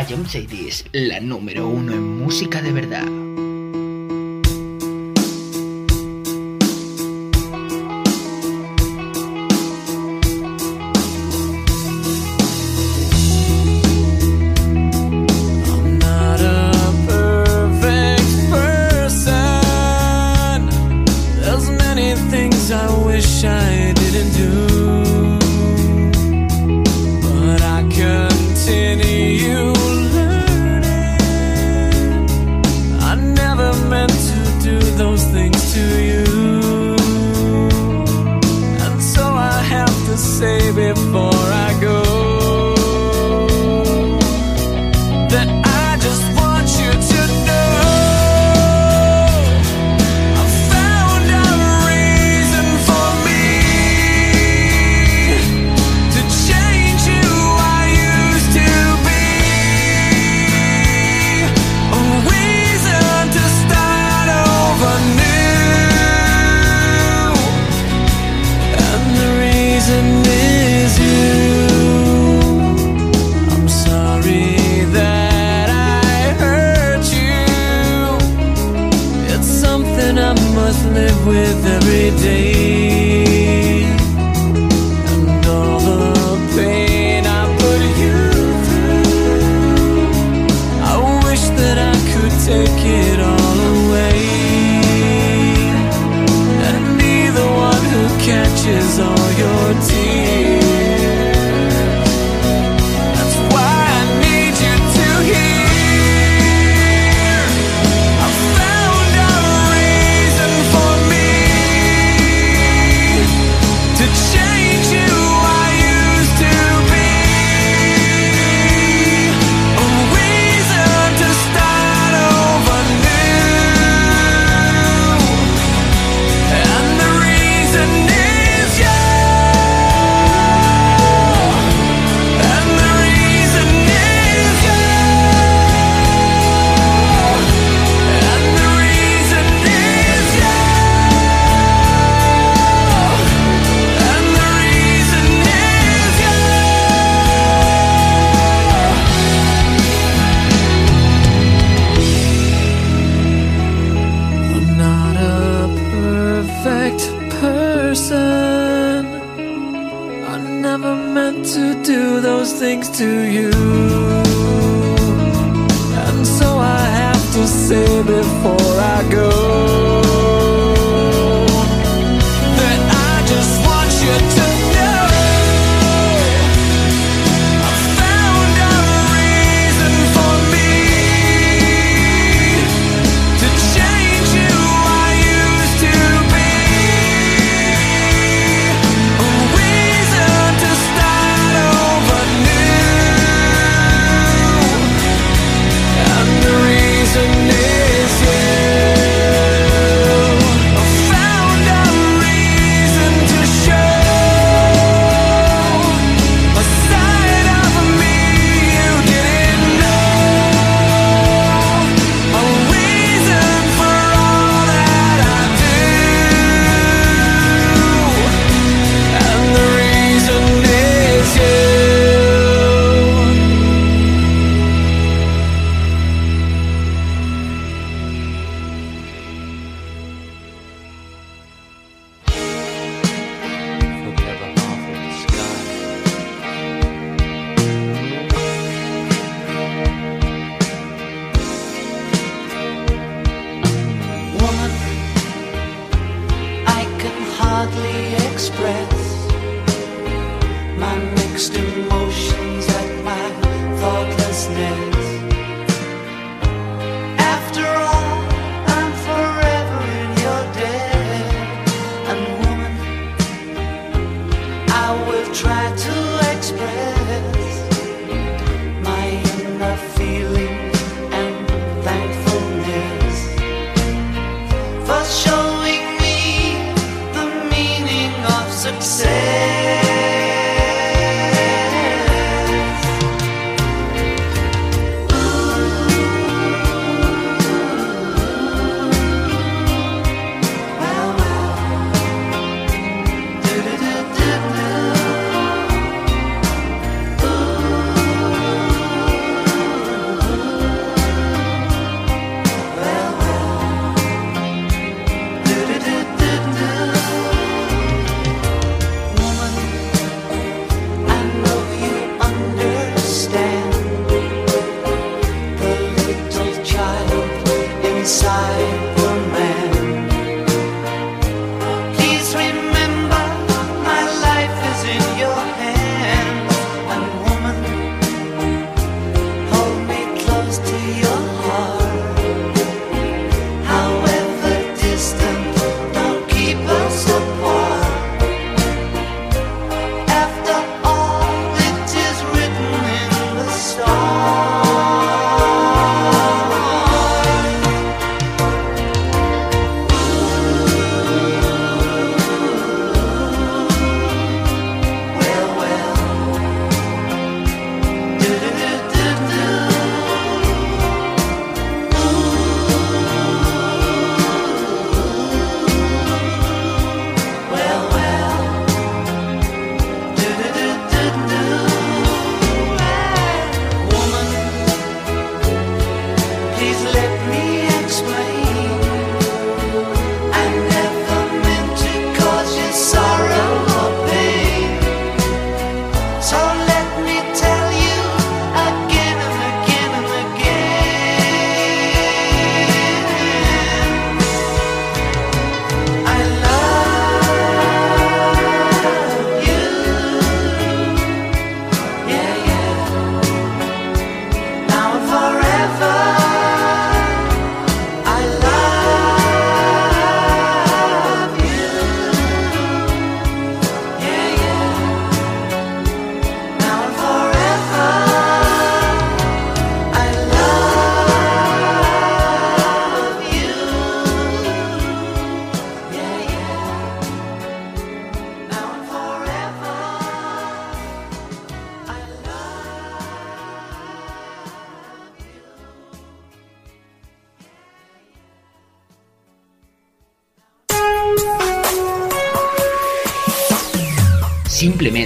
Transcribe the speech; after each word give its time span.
I 0.00 0.14
Am 0.14 0.24
Sadies, 0.24 0.86
la 0.92 1.20
número 1.20 1.68
uno 1.68 1.92
en 1.92 2.20
música 2.20 2.62
de 2.62 2.72
verdad. 2.72 3.29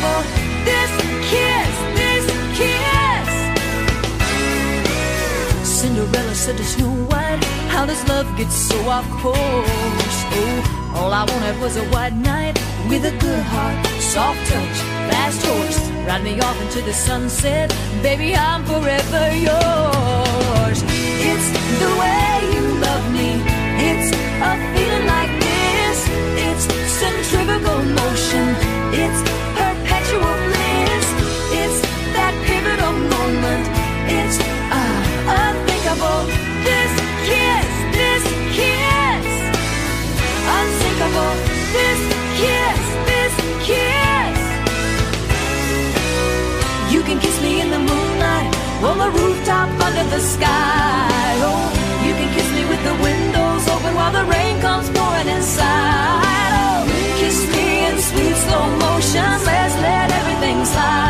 This 0.00 0.92
kiss, 1.28 1.74
this 1.98 2.24
kiss. 2.56 3.28
Cinderella 5.62 6.34
said 6.34 6.56
to 6.56 6.64
Snow 6.64 6.90
White, 7.10 7.44
How 7.68 7.84
does 7.84 8.02
love 8.08 8.26
get 8.38 8.50
so 8.50 8.76
off 8.88 9.08
course? 9.20 10.18
Oh, 10.32 10.92
all 10.96 11.12
I 11.12 11.24
wanted 11.24 11.60
was 11.60 11.76
a 11.76 11.84
white 11.92 12.14
knight 12.14 12.58
with 12.88 13.04
a 13.04 13.12
good 13.18 13.42
heart, 13.52 13.86
soft 14.00 14.40
touch, 14.48 14.76
fast 15.10 15.44
horse. 15.44 15.90
Ride 16.06 16.24
me 16.24 16.40
off 16.40 16.58
into 16.62 16.80
the 16.80 16.94
sunset, 16.94 17.68
baby, 18.02 18.34
I'm 18.34 18.64
forever 18.64 19.24
yours. 19.36 20.82
It's 21.28 21.48
the 21.82 21.90
way 22.00 22.40
you 22.54 22.64
love 22.86 23.04
me, 23.12 23.30
it's 23.88 24.10
a 24.48 24.52
feeling 24.72 25.06
like 25.06 25.32
this. 25.44 25.98
It's 26.46 26.64
centrifugal 27.00 27.82
motion, 28.00 28.46
it's 28.96 29.49
the 49.00 49.10
rooftop 49.18 49.68
under 49.86 50.04
the 50.14 50.20
sky. 50.20 51.32
Oh, 51.48 51.64
you 52.04 52.12
can 52.18 52.28
kiss 52.36 52.48
me 52.52 52.64
with 52.68 52.82
the 52.84 52.96
windows 53.08 53.66
open 53.74 53.94
while 53.94 54.12
the 54.12 54.24
rain 54.24 54.60
comes 54.60 54.88
pouring 54.90 55.28
inside. 55.36 56.52
Oh, 56.64 56.84
kiss 57.20 57.38
me 57.52 57.66
in 57.88 57.94
sweet 58.08 58.36
slow 58.44 58.66
motion. 58.84 59.30
Let's 59.48 59.76
let 59.86 60.08
everything 60.20 60.64
slide. 60.66 61.09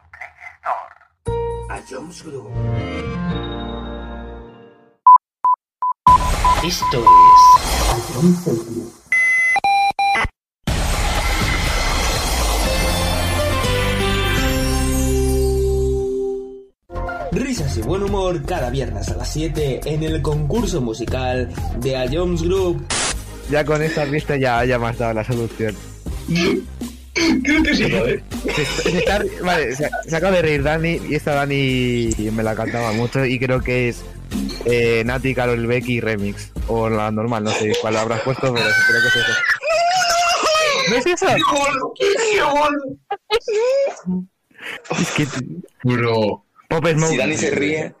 A 1.71 1.79
Jones 1.89 2.21
Group. 2.25 2.49
Esto 6.65 6.97
es 6.97 7.07
Risas 17.31 17.77
y 17.77 17.81
buen 17.83 18.03
humor 18.03 18.43
cada 18.45 18.69
viernes 18.69 19.07
a 19.07 19.15
las 19.15 19.31
7 19.31 19.79
en 19.85 20.03
el 20.03 20.21
concurso 20.21 20.81
musical 20.81 21.49
de 21.77 21.95
A 21.95 22.05
Jones 22.11 22.43
Group. 22.43 22.85
Ya 23.49 23.63
con 23.63 23.81
esta 23.81 24.03
pista 24.07 24.35
ya, 24.35 24.65
ya 24.65 24.77
me 24.77 24.87
has 24.87 24.97
dado 24.97 25.13
la 25.13 25.23
solución. 25.23 25.73
Creo 27.13 27.63
que 27.63 27.75
sí, 27.75 27.91
¿vale? 27.91 28.23
Se 28.55 28.61
está- 28.61 28.83
se 28.83 28.97
está- 28.97 29.23
vale, 29.43 29.75
se, 29.75 29.89
se 30.07 30.15
acaba 30.15 30.35
de 30.37 30.41
reír 30.43 30.63
Dani 30.63 30.99
y 31.09 31.15
esta 31.15 31.33
Dani 31.33 32.09
me 32.31 32.41
la 32.43 32.55
cantaba 32.55 32.91
mucho 32.93 33.25
y 33.25 33.37
creo 33.39 33.61
que 33.61 33.89
es 33.89 34.01
eh, 34.65 35.03
Nati, 35.05 35.35
Carol 35.35 35.67
Becky 35.67 35.99
Remix. 35.99 36.51
O 36.67 36.89
la 36.89 37.11
normal, 37.11 37.43
no 37.43 37.51
sé 37.51 37.73
cuál 37.81 37.97
habrás 37.97 38.21
puesto, 38.21 38.53
pero 38.53 38.65
creo 38.87 39.01
que 39.01 39.07
es 39.07 39.15
eso. 39.15 39.33
¿No 40.89 40.95
es 40.95 41.05
eso? 41.05 41.27
Es 44.99 45.11
que... 45.11 45.27
Bro. 45.83 46.45
Pop 46.69 46.87
Smoke. 46.87 47.11
Si 47.11 47.17
Dani 47.17 47.35
se 47.37 47.51
ríe, 47.51 47.93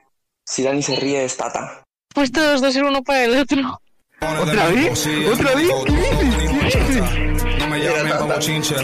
si 0.45 0.63
Dani 0.63 0.81
se 0.81 0.95
ríe 0.95 1.25
es 1.25 1.35
Tata. 1.35 1.83
Pues 2.13 2.31
todos 2.31 2.61
dos 2.61 2.73
ser 2.73 2.83
uno 2.85 3.03
para 3.03 3.25
el 3.25 3.37
otro. 3.37 3.81
¿Otra 4.21 4.67
vez? 4.69 5.07
¿Otra 5.33 5.55
vez? 5.55 5.67
¿Qué 5.85 5.91
dices? 5.91 6.75
¿Qué 6.75 6.79
dices? 6.79 7.03
Llamen 7.81 8.13
como 8.17 8.39
chinche, 8.39 8.75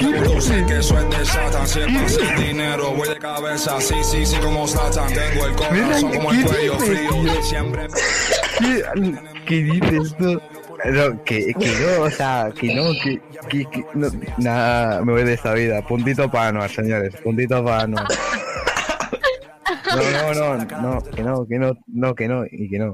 sé 0.41 0.65
que 0.65 0.77
eso 0.77 0.97
es 0.97 1.09
de 1.09 1.25
Satan. 1.25 1.67
Si 1.67 1.79
es 1.79 1.85
para 1.85 2.05
hacer 2.05 2.37
dinero, 2.37 2.91
voy 2.93 3.07
de 3.07 3.17
cabeza. 3.17 3.79
Sí, 3.79 3.95
sí, 4.03 4.25
sí, 4.25 4.37
como 4.37 4.67
Satan. 4.67 5.07
Tengo 5.13 5.45
el 5.45 5.55
corazón 5.55 6.11
como 6.13 6.31
el 6.31 6.37
¿qué 6.37 6.49
cuello 6.49 6.79
frío. 6.79 7.43
Siempre 7.43 7.87
¿Qué, 8.59 8.83
qué 9.45 9.55
dices 9.63 10.15
tú? 10.17 10.41
No, 10.85 11.23
que, 11.23 11.53
que 11.53 11.67
no, 11.79 12.03
o 12.03 12.09
sea, 12.09 12.51
que 12.57 12.73
no, 12.73 12.91
que, 13.03 13.19
que, 13.49 13.65
que 13.69 13.85
no, 13.95 14.09
nada, 14.37 15.03
me 15.03 15.13
voy 15.13 15.23
de 15.23 15.33
esta 15.33 15.53
vida. 15.53 15.81
Puntito 15.81 16.29
para 16.29 16.49
Anuar, 16.49 16.69
señores, 16.69 17.15
puntito 17.23 17.63
para 17.63 17.83
Anuar. 17.83 18.07
No, 19.95 20.33
no, 20.33 20.33
no, 20.33 20.57
no, 20.57 21.03
que 21.03 21.23
no, 21.23 21.47
que 21.47 21.59
no, 21.59 21.73
no, 21.87 22.15
que 22.15 22.27
no, 22.27 22.45
y 22.51 22.69
que 22.69 22.79
no. 22.79 22.93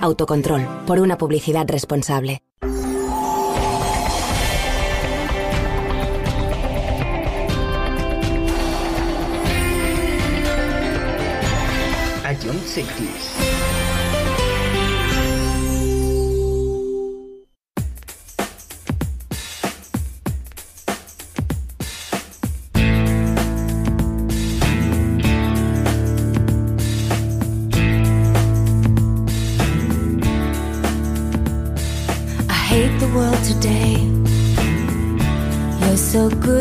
Autocontrol, 0.00 0.66
por 0.86 0.98
una 0.98 1.18
publicidad 1.18 1.66
responsable. 1.68 2.42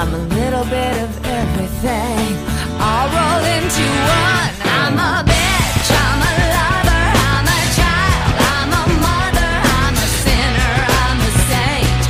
I'm 0.00 0.14
a 0.14 0.18
little 0.18 0.64
bit 0.66 0.94
of 1.02 1.10
everything. 1.26 2.36
All 2.80 3.06
rolled 3.10 3.46
into 3.56 3.82
one. 3.82 4.50
I'm 4.78 4.94
a 4.94 5.26
bitch. 5.26 5.88
I'm 5.90 6.20
a 6.22 6.34
lover. 6.54 7.04
I'm 7.26 7.46
a 7.58 7.60
child. 7.74 8.34
I'm 8.54 8.70
a 8.78 8.84
mother. 9.02 9.50
I'm 9.82 9.94
a 9.98 10.08
sinner. 10.22 10.74
I'm 11.02 11.18
a 11.18 11.32
saint. 11.50 12.02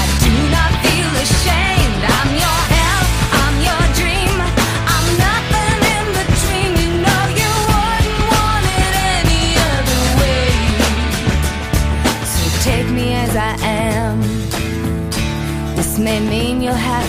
I 0.00 0.02
do 0.24 0.32
not 0.56 0.72
feel 0.84 1.12
ashamed. 1.24 2.02
I'm 2.16 2.30
your 2.44 2.60
hell. 2.74 3.04
I'm 3.44 3.56
your 3.68 3.84
dream. 4.00 4.36
I'm 4.94 5.06
nothing 5.28 5.78
in 5.96 6.06
between. 6.16 6.70
You 6.80 6.90
know 7.04 7.22
you 7.40 7.52
wouldn't 7.68 8.24
want 8.32 8.64
it 8.80 8.92
any 9.20 9.44
other 9.68 10.02
way. 10.20 10.48
So 12.24 12.42
take 12.64 12.88
me 12.88 13.12
as 13.24 13.36
I 13.36 13.52
am. 13.68 14.16
This 15.76 15.98
may 15.98 16.20
mean 16.20 16.62
you'll 16.62 16.72
have 16.72 17.03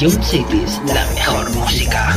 Ion 0.00 0.22
Cities, 0.22 0.80
la 0.86 1.06
mejor 1.14 1.50
música. 1.54 2.14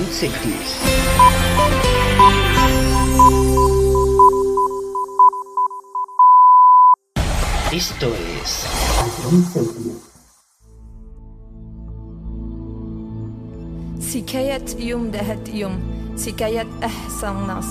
Round 0.00 0.12
60. 0.12 0.50
Esto 7.72 8.06
es 8.40 8.66
سكاية 14.00 14.64
يوم 14.78 15.10
دهت 15.10 15.48
يوم 15.48 15.80
سكاية 16.16 16.66
أحسن 16.84 17.46
ناس 17.46 17.66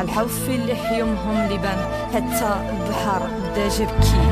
الحوف 0.00 0.50
اللي 0.50 0.74
حيومهم 0.74 1.52
لبن 1.52 1.78
حتى 2.14 2.70
البحر 2.70 3.26
بدا 3.52 3.68
جبكي 3.68 4.22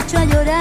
hecho 0.00 0.18
a 0.18 0.24
llorar. 0.24 0.59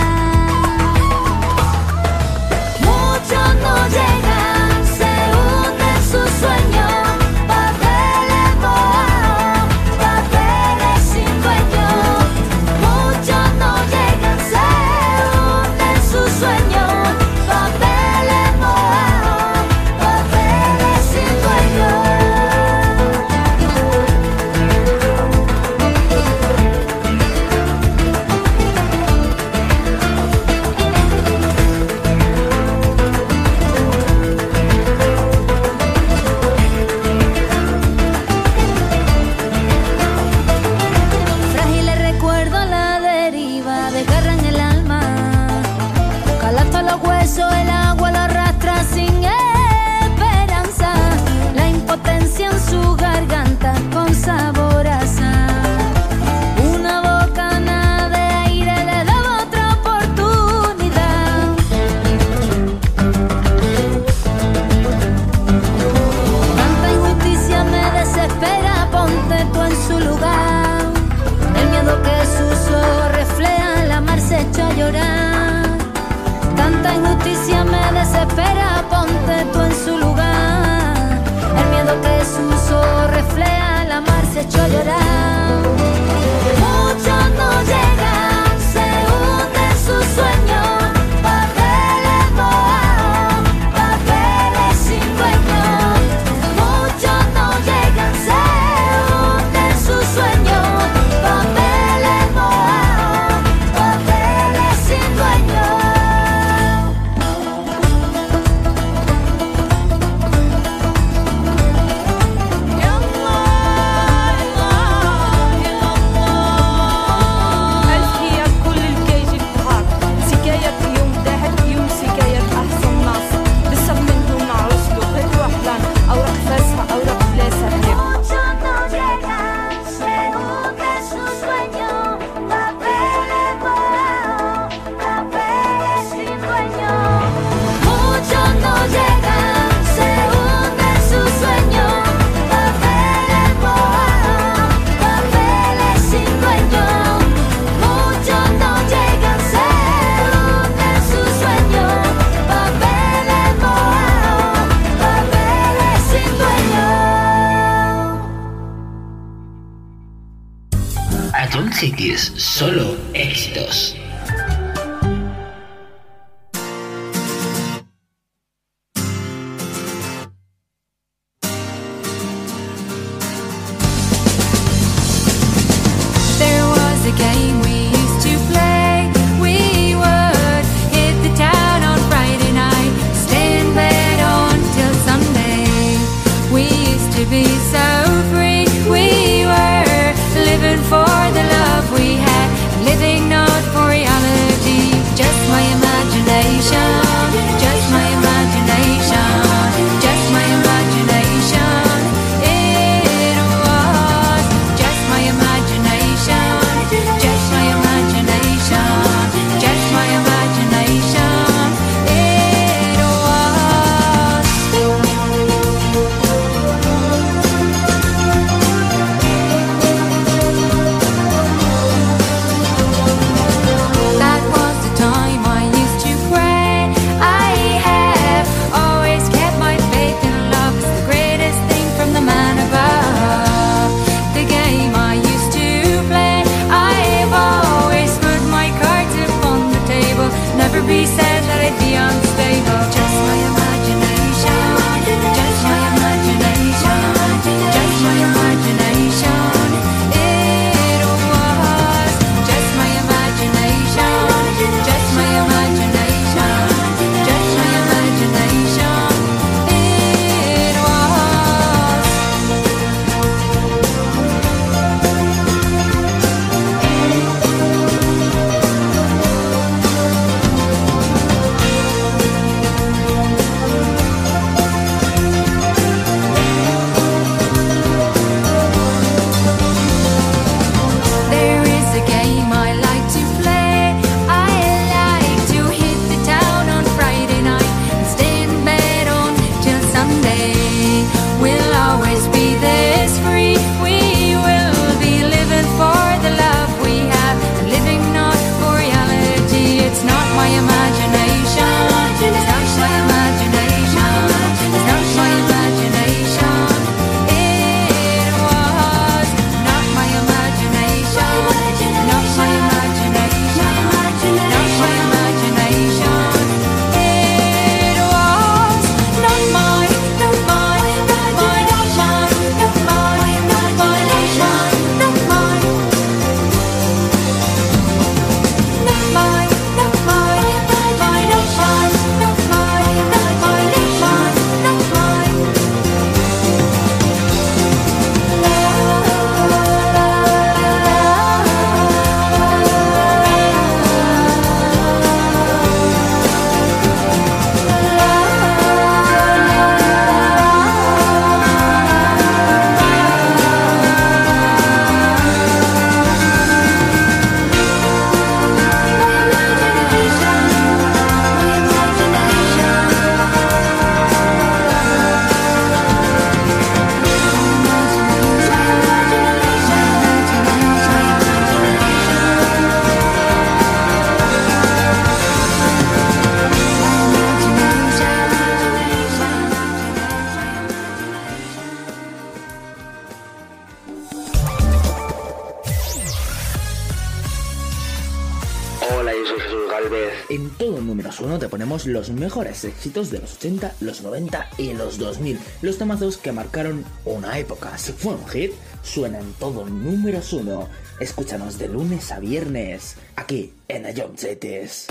uno 391.30 391.38
te 391.38 391.48
ponemos 391.48 391.86
los 391.86 392.10
mejores 392.10 392.64
éxitos 392.64 393.12
de 393.12 393.20
los 393.20 393.36
80, 393.36 393.76
los 393.82 394.02
90 394.02 394.50
y 394.58 394.74
los 394.74 394.98
2000. 394.98 395.40
Los 395.62 395.78
tomazos 395.78 396.18
que 396.18 396.32
marcaron 396.32 396.84
una 397.06 397.38
época. 397.38 397.78
Si 397.78 397.92
fue 397.92 398.16
un 398.16 398.28
hit, 398.28 398.52
suena 398.82 399.20
en 399.20 399.32
todo 399.34 399.68
números 399.68 400.34
uno. 400.34 400.68
Escúchanos 401.00 401.60
de 401.60 401.68
lunes 401.68 402.12
a 402.12 402.20
viernes, 402.20 402.96
aquí 403.16 403.54
en 403.68 403.86
Ayomchetes. 403.86 404.88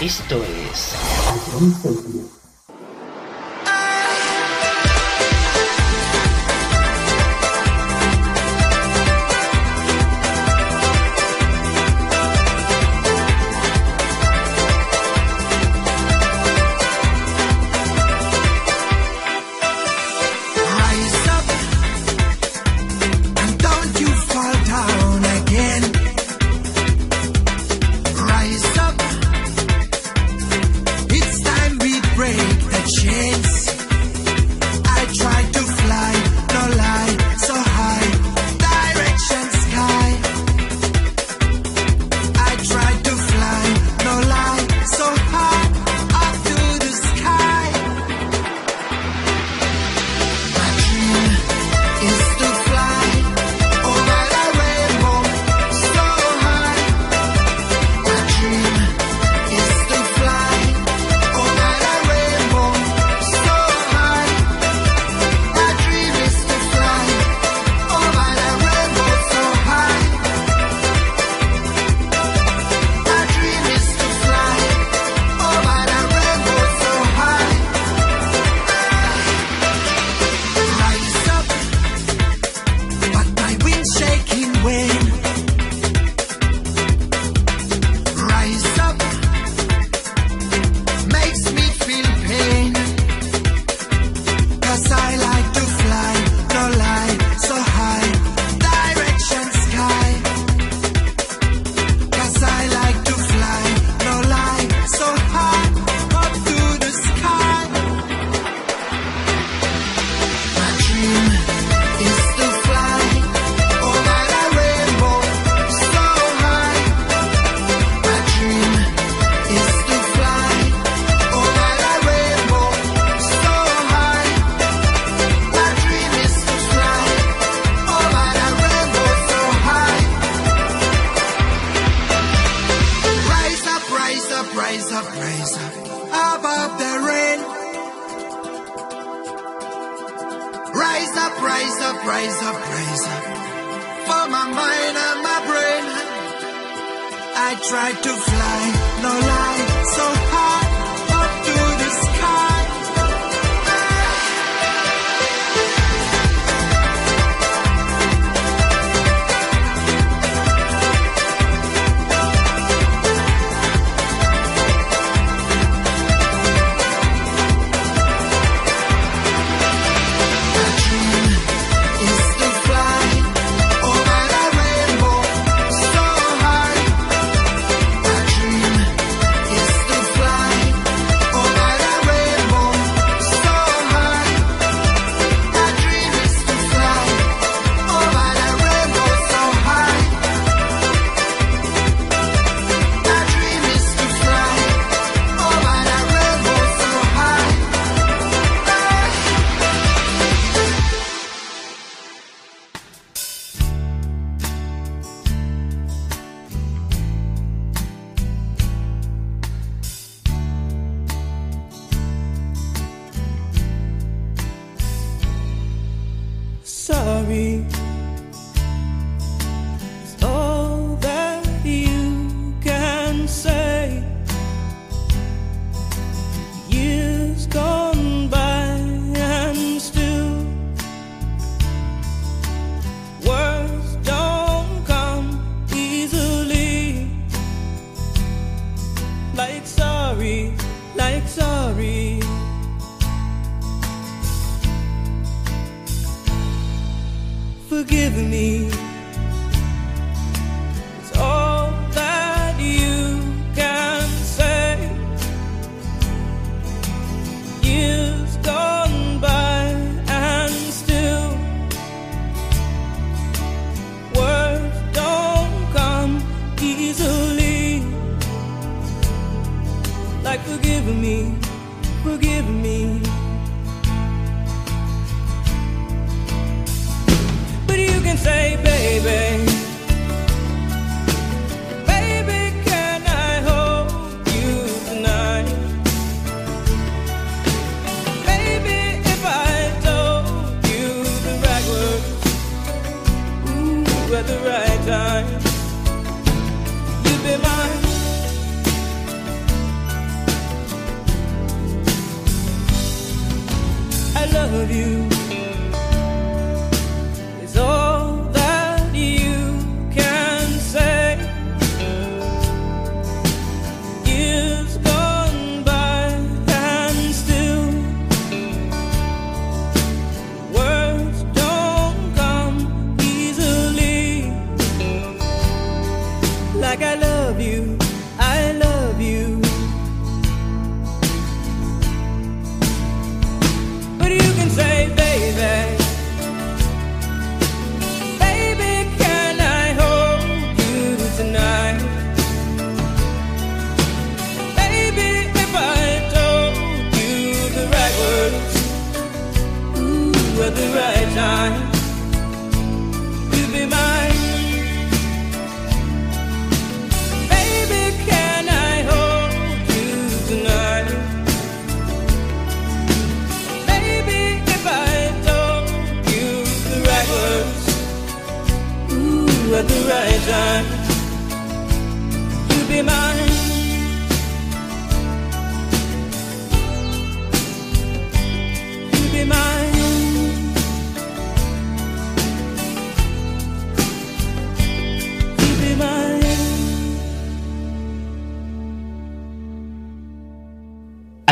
Esto 0.00 0.42
es... 0.42 0.94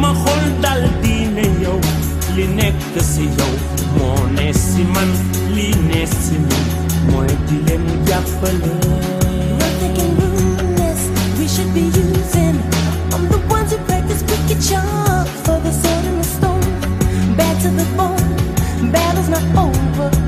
ma 0.00 0.14
li 0.14 1.26
si 3.02 3.28
ne 4.34 4.52
si 4.52 4.82
man 4.84 5.08
li 5.54 5.74
ne 5.88 6.06
si 6.06 6.36
di 7.46 7.58
we 11.38 11.46
should 11.48 11.72
be 11.74 11.80
using. 11.80 12.56
I'm 13.12 13.28
the 13.28 13.38
ones 13.48 13.72
who 13.72 13.78
practice 13.88 14.22
wicked 14.22 14.60
charm 14.68 15.26
for 15.44 15.58
the 15.60 15.72
sword 15.72 16.04
and 16.10 16.18
the 16.20 16.28
stone. 16.36 17.36
Bad 17.36 17.60
to 17.62 17.68
the 17.68 17.86
bone, 17.96 18.92
battle's 18.92 19.28
not 19.28 19.44
over, 19.66 20.19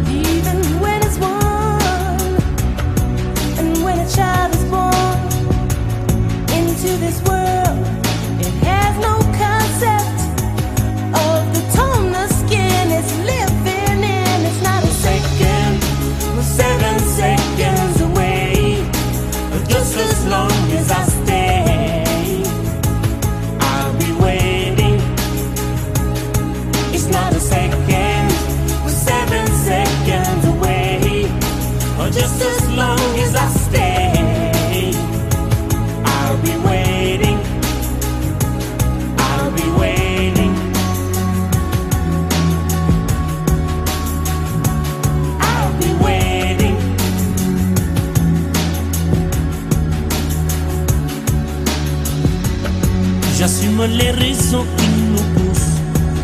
les 53.93 54.11
raisons 54.11 54.65
qui 54.77 54.89
nous 55.11 55.27
poussent 55.35 55.81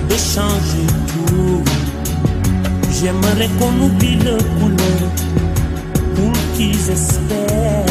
de 0.08 0.16
changer 0.16 0.86
tout. 1.08 1.62
J'aimerais 3.00 3.48
qu'on 3.58 3.84
oublie 3.86 4.16
le 4.16 4.36
couleur 4.58 5.10
pour 6.16 6.32
qu'ils 6.54 6.90
espèrent. 6.90 7.84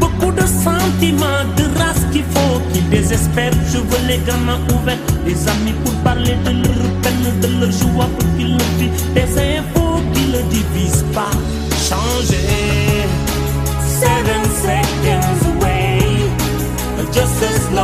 Beaucoup 0.00 0.32
de 0.32 0.46
sentiments, 0.46 1.44
de 1.56 1.64
race 1.78 2.04
qu'il 2.12 2.24
faut 2.34 2.60
qu'ils 2.72 2.88
désespèrent. 2.88 3.52
Je 3.72 3.78
veux 3.78 4.06
les 4.08 4.18
gamins 4.26 4.60
ouverts, 4.74 4.98
des 5.24 5.48
amis 5.48 5.74
pour 5.84 5.94
parler 6.02 6.36
de 6.44 6.50
leur 6.50 6.90
peine, 7.02 7.40
de 7.40 7.60
leur 7.60 7.70
joie 7.70 8.08
pour 8.18 8.28
qu'ils 8.36 8.56
le 8.56 8.64
vivent. 8.78 9.14
Des 9.14 9.30
infos 9.58 10.00
qui 10.14 10.24
ne 10.34 10.40
divisent 10.50 11.06
pas. 11.14 11.30
Changer. 11.88 12.48
Seven 14.00 14.42
seconds 14.64 15.40
away. 15.52 16.00
Just 17.12 17.42
as 17.44 17.70
long 17.72 17.83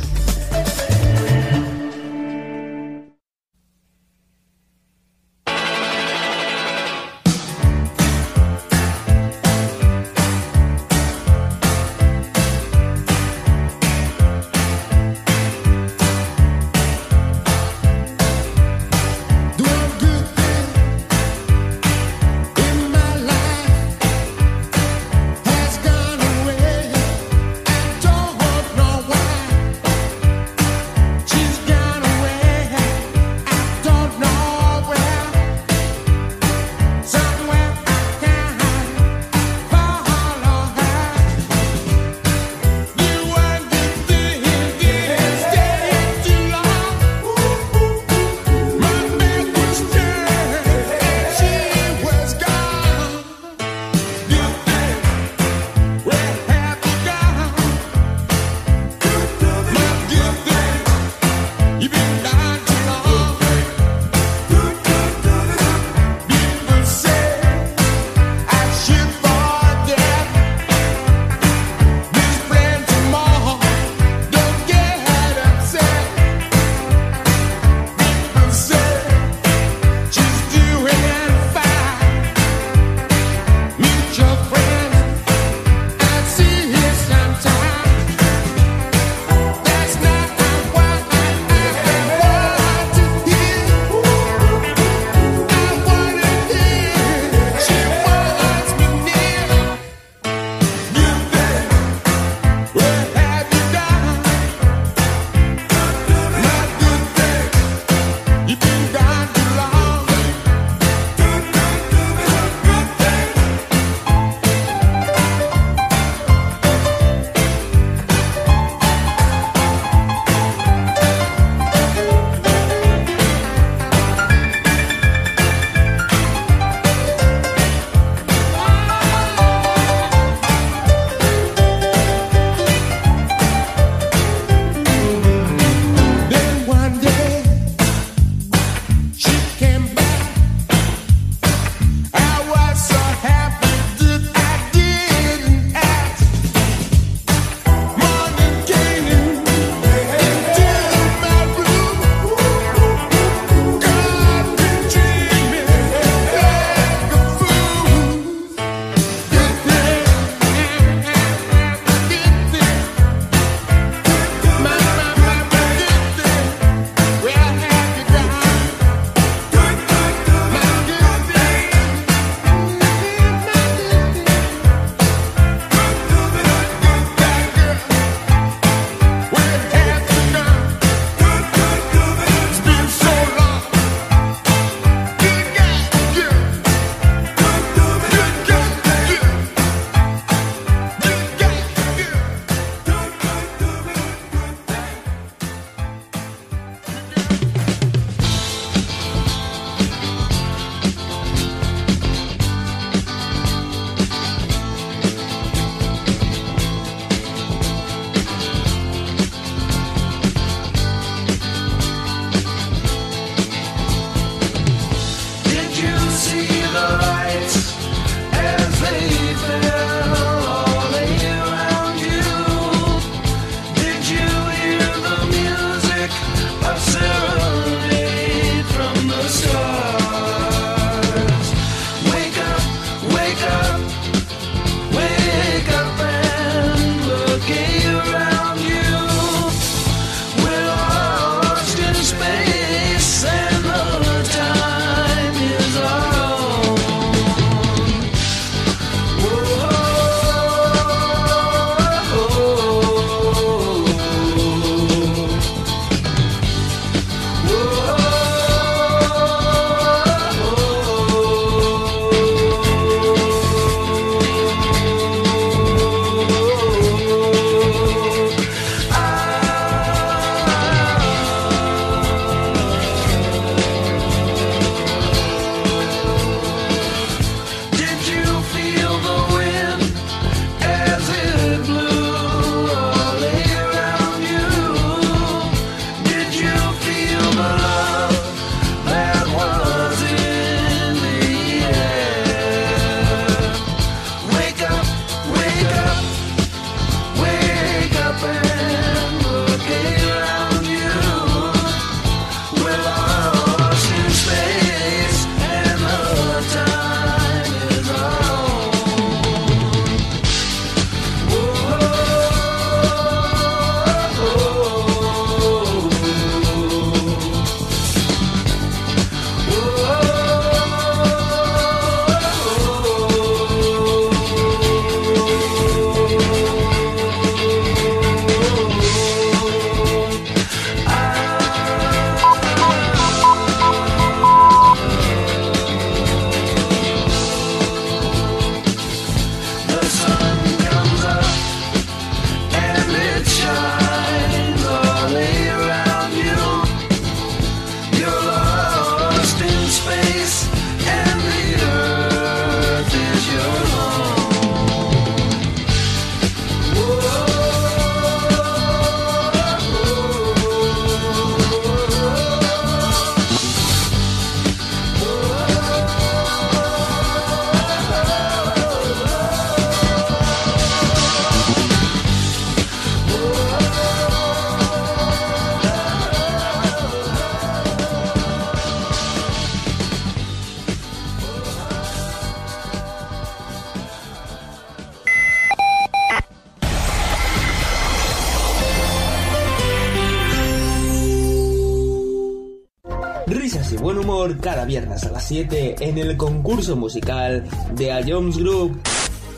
7 395.35 395.75
en 395.79 395.97
el 395.97 396.17
concurso 396.17 396.75
musical 396.75 397.45
de 397.75 397.89
A 397.93 398.01
Jones 398.05 398.35
Group. 398.37 398.77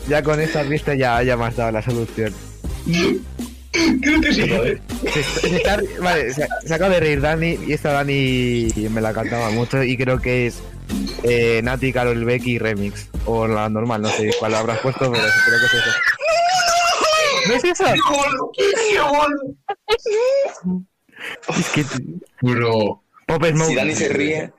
Ya 0.08 0.24
con 0.24 0.40
esta 0.40 0.64
pista 0.64 0.92
ya, 0.96 1.22
ya 1.22 1.36
me 1.36 1.44
has 1.44 1.54
dado 1.54 1.70
la 1.70 1.82
solución. 1.82 2.34
Creo 2.84 4.20
que 4.20 4.32
sí, 4.34 4.40
¿vale? 4.50 4.80
Se, 5.12 5.22
se 5.22 5.56
está- 5.56 5.80
vale, 6.00 6.34
se, 6.34 6.48
se 6.66 6.74
acaba 6.74 6.94
de 6.94 7.00
reír 7.00 7.20
Dani 7.20 7.58
y 7.64 7.72
esta 7.74 7.92
Dani 7.92 8.72
me 8.90 9.00
la 9.00 9.12
cantaba 9.12 9.50
mucho 9.50 9.84
y 9.84 9.96
creo 9.96 10.18
que 10.20 10.48
es 10.48 10.58
eh, 11.22 11.60
Nati 11.62 11.92
Carol 11.92 12.24
Becky 12.24 12.58
Remix 12.58 13.08
o 13.26 13.46
la 13.46 13.68
normal, 13.68 14.02
no 14.02 14.08
sé 14.08 14.32
cuál 14.40 14.54
habrás 14.56 14.80
puesto, 14.80 15.12
pero 15.12 15.22
creo 15.46 15.58
que 15.60 15.66
es 15.66 15.74
eso. 15.74 15.90
¿No 17.46 17.54
es 17.54 17.64
eso? 17.64 17.84
Es 21.56 21.68
que 21.70 21.84
Bro. 22.42 23.00
Pop 23.26 23.44
Smoke. 23.44 23.68
Si 23.68 23.74
Dani 23.76 23.94
se 23.94 24.08
ríe, 24.08 24.52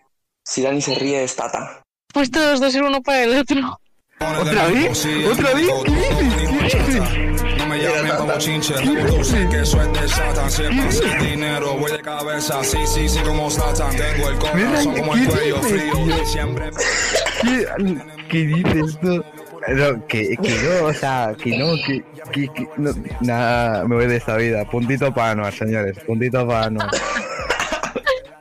si 0.46 0.62
Dani 0.62 0.82
se 0.82 0.96
ríe 0.96 1.24
es 1.24 1.36
Tata. 1.36 1.82
Pues 2.14 2.32
todos 2.32 2.60
dos 2.60 2.72
ser 2.72 2.84
uno 2.84 3.02
para 3.02 3.24
el 3.24 3.38
otro. 3.38 3.80
¿Otra 4.20 4.68
vez? 4.68 5.06
¿Otra 5.30 5.54
vez? 5.54 5.68
¿Qué 5.86 6.78
dices? 6.78 7.58
No 7.58 7.68
me 7.68 7.82
llamen 7.82 8.16
como 8.16 8.38
chinche, 8.38 8.74
tú 8.76 9.24
sé 9.24 9.48
que 9.50 9.62
eso 9.62 9.82
es 9.82 10.02
de 10.02 10.08
Satan. 10.08 10.52
Siempre 10.52 10.92
sin 10.92 11.20
dinero, 11.20 11.74
voy 11.74 11.92
de 11.92 12.02
cabeza, 12.02 12.64
sí, 12.64 12.78
sí, 12.86 13.10
sí, 13.10 13.20
como 13.20 13.50
Satan. 13.50 13.94
Tengo 13.98 14.30
el 14.30 14.38
corazón 14.38 14.96
como 14.96 15.16
el 15.16 15.28
cuello 15.28 15.62
frío, 15.62 16.26
siempre. 16.26 16.70
¿Qué, 17.42 17.66
qué 18.30 18.38
dices 18.46 18.98
tú? 19.02 19.24
No, 19.68 20.08
que, 20.08 20.38
que 20.38 20.60
no, 20.64 20.86
o 20.86 20.94
sea, 20.94 21.36
que 21.42 21.58
no, 21.58 21.74
que, 21.86 22.04
que, 22.32 22.48
que 22.54 22.68
no, 22.78 22.92
nada, 23.20 23.84
me 23.86 23.96
voy 23.96 24.06
de 24.08 24.18
esta 24.18 24.38
vida. 24.38 24.64
Puntito 24.70 25.12
para 25.14 25.32
Anuar, 25.32 25.54
señores, 25.54 25.98
puntito 26.06 26.48
para 26.48 26.66
Anuar. 26.68 26.90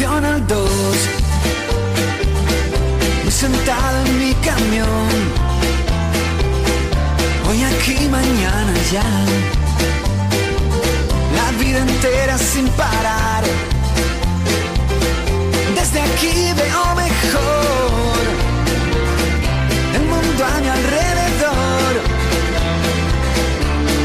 En 0.00 0.04
la 0.04 0.20
Nacional 0.20 0.46
2 0.46 0.70
Muy 3.22 3.32
sentado 3.32 4.06
en 4.06 4.18
mi 4.18 4.34
camión. 4.34 4.88
Hoy 7.48 7.62
aquí, 7.64 8.08
mañana 8.08 8.72
ya. 8.92 9.04
La 11.36 11.50
vida 11.58 11.78
entera 11.78 12.38
sin 12.38 12.68
parar. 12.68 13.44
Desde 15.74 16.00
aquí 16.00 16.52
veo 16.56 16.94
mejor. 16.94 18.22
El 19.94 20.02
mundo 20.02 20.44
a 20.44 20.60
mi 20.60 20.68
alrededor. 20.68 21.92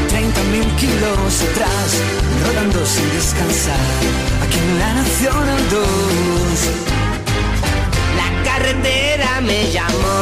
30 0.08 0.42
mil 0.54 0.66
kilos 0.76 1.42
atrás, 1.50 1.88
rodando 2.44 2.84
sin 2.84 3.08
descansar, 3.12 4.37
la 4.78 4.94
Nacional 4.94 5.62
2. 5.70 5.82
La 8.20 8.28
carretera 8.44 9.40
me 9.40 9.70
llamó 9.70 10.20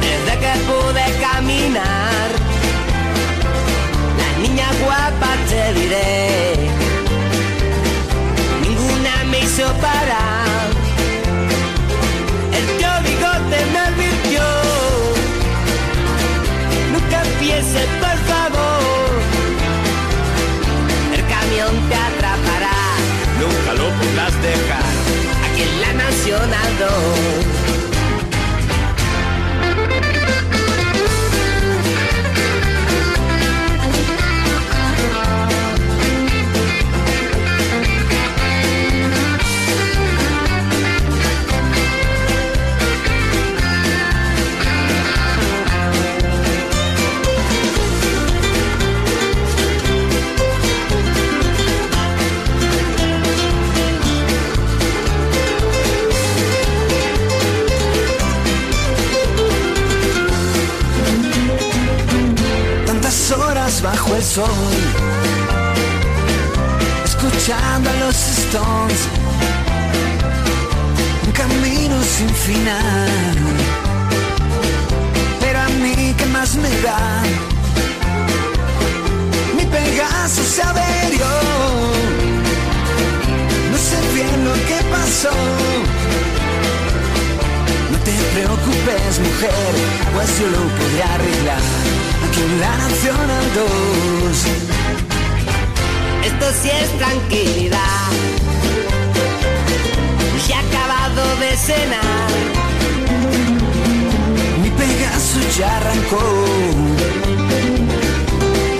desde 0.00 0.32
que 0.42 0.52
pude 0.68 1.04
caminar. 1.20 2.28
La 4.20 4.30
niña 4.42 4.68
guapa 4.82 5.30
te 5.48 5.62
diré, 5.80 6.70
ninguna 8.62 9.24
me 9.30 9.38
hizo 9.40 9.66
parar. 9.74 10.66
El 12.58 12.66
tío 12.78 12.92
bigote 13.08 13.58
me 13.72 13.78
advirtió, 13.78 14.42
nunca 16.92 17.22
empieces 17.22 17.88
por 18.00 18.13
en 26.26 27.73
escuchando 67.04 67.90
a 67.90 67.92
los 68.06 68.14
Stones, 68.14 69.00
un 71.26 71.32
camino 71.32 72.02
sin 72.02 72.30
final. 72.30 73.36
Pero 75.40 75.60
a 75.60 75.68
mí, 75.68 76.14
¿qué 76.16 76.26
más 76.26 76.54
me 76.56 76.70
da? 76.80 77.22
Mi 79.56 79.64
Pegaso 79.66 80.42
se 80.42 80.62
averió, 80.62 81.26
no 83.72 83.76
sé 83.76 83.98
bien 84.14 84.42
lo 84.42 84.54
que 84.54 84.78
pasó. 84.90 85.36
No 87.92 87.98
te 87.98 88.12
preocupes, 88.34 89.18
mujer, 89.20 89.74
pues 90.14 90.40
yo 90.40 90.46
lo 90.48 90.62
podré 90.78 91.02
arreglar 91.02 92.03
aquí 92.34 92.42
en 92.42 92.60
la 92.60 92.76
Nacional 92.76 93.44
2. 93.54 94.46
Esto 96.26 96.46
sí 96.62 96.70
es 96.70 96.98
tranquilidad. 96.98 98.10
Ya 100.48 100.56
he 100.56 100.66
acabado 100.66 101.36
de 101.40 101.56
cenar. 101.56 102.30
Mi 104.62 104.70
Pegaso 104.70 105.40
ya 105.58 105.76
arrancó. 105.76 106.24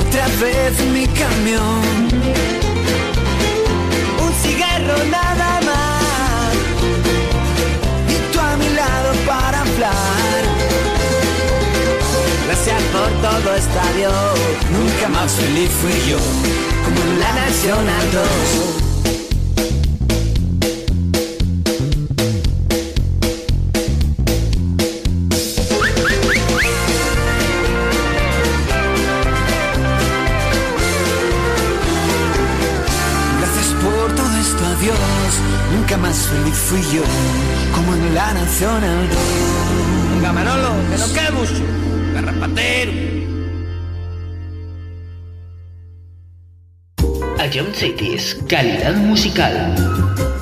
Otra 0.08 0.26
vez 0.40 0.80
mi 0.92 1.06
camión. 1.06 1.82
Un 4.24 4.32
cigarro 4.42 5.04
nada 5.10 5.60
más. 5.68 6.54
Y 8.08 8.32
tú 8.32 8.40
a 8.40 8.56
mi 8.56 8.68
lado 8.70 9.12
para 9.26 9.60
hablar. 9.60 10.23
Gracias 12.54 12.82
por 12.92 13.10
todo 13.20 13.52
estadio. 13.56 14.10
Nunca 14.70 15.08
más 15.08 15.32
feliz 15.32 15.70
fui 15.70 15.90
yo. 16.08 16.18
Como 16.84 17.00
en 17.02 17.18
la 17.18 17.32
Nacional 17.32 18.12
2. 18.12 18.22
Gracias 33.40 33.66
por 33.82 34.14
todo 34.14 34.36
esto, 34.38 34.64
Dios, 34.80 34.96
nunca 35.74 35.96
más 35.96 36.16
feliz 36.28 36.56
fui 36.56 36.82
yo, 36.94 37.02
como 37.74 37.94
en 37.94 38.14
la 38.14 38.32
Nacional 38.32 39.08
2. 39.08 39.18
Venga, 40.14 40.32
Manolo, 40.32 40.70
que 40.88 40.98
no 40.98 41.12
quede 41.12 41.30
mucho. 41.32 41.93
Ion 47.54 47.72
Cities, 47.72 48.34
calidad 48.48 48.96
musical. 48.96 50.33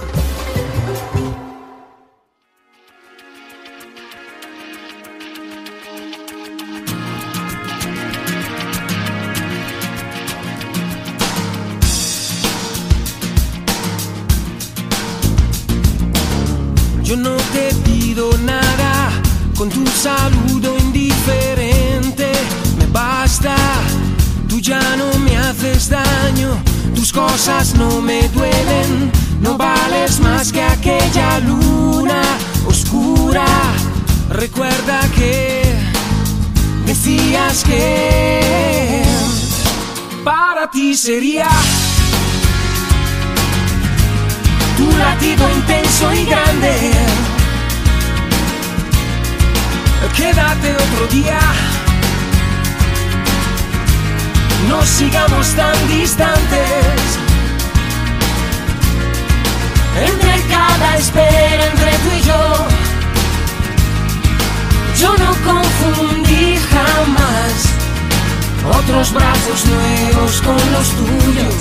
Tuyos. 70.88 71.54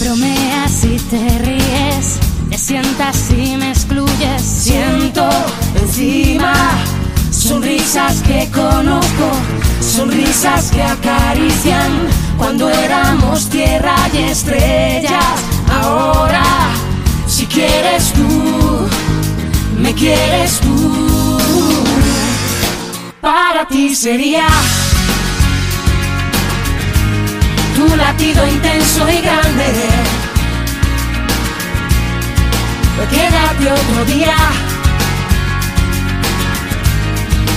Bromeas 0.00 0.84
y 0.84 0.96
te 0.98 1.38
ríes, 1.38 2.18
te 2.50 2.58
sientas 2.58 3.30
y 3.30 3.56
me 3.56 3.70
excluyes. 3.70 4.42
Siento 4.42 5.28
encima 5.80 6.54
sonrisas 7.30 8.22
que 8.22 8.48
conozco, 8.50 9.30
sonrisas 9.80 10.70
que 10.70 10.82
acarician 10.82 11.92
cuando 12.38 12.68
éramos 12.70 13.48
tierra 13.48 13.96
y 14.12 14.18
estrellas. 14.18 15.40
Ahora, 15.82 16.44
si 17.26 17.46
quieres 17.46 18.12
tú, 18.12 18.88
me 19.78 19.92
quieres 19.94 20.60
tú. 20.60 21.13
Para 23.24 23.66
ti 23.66 23.94
sería 23.96 24.46
tu 27.74 27.96
latido 27.96 28.46
intenso 28.46 29.08
y 29.10 29.22
grande. 29.22 29.64
Quédate 33.10 33.72
otro 33.72 34.04
día. 34.04 34.36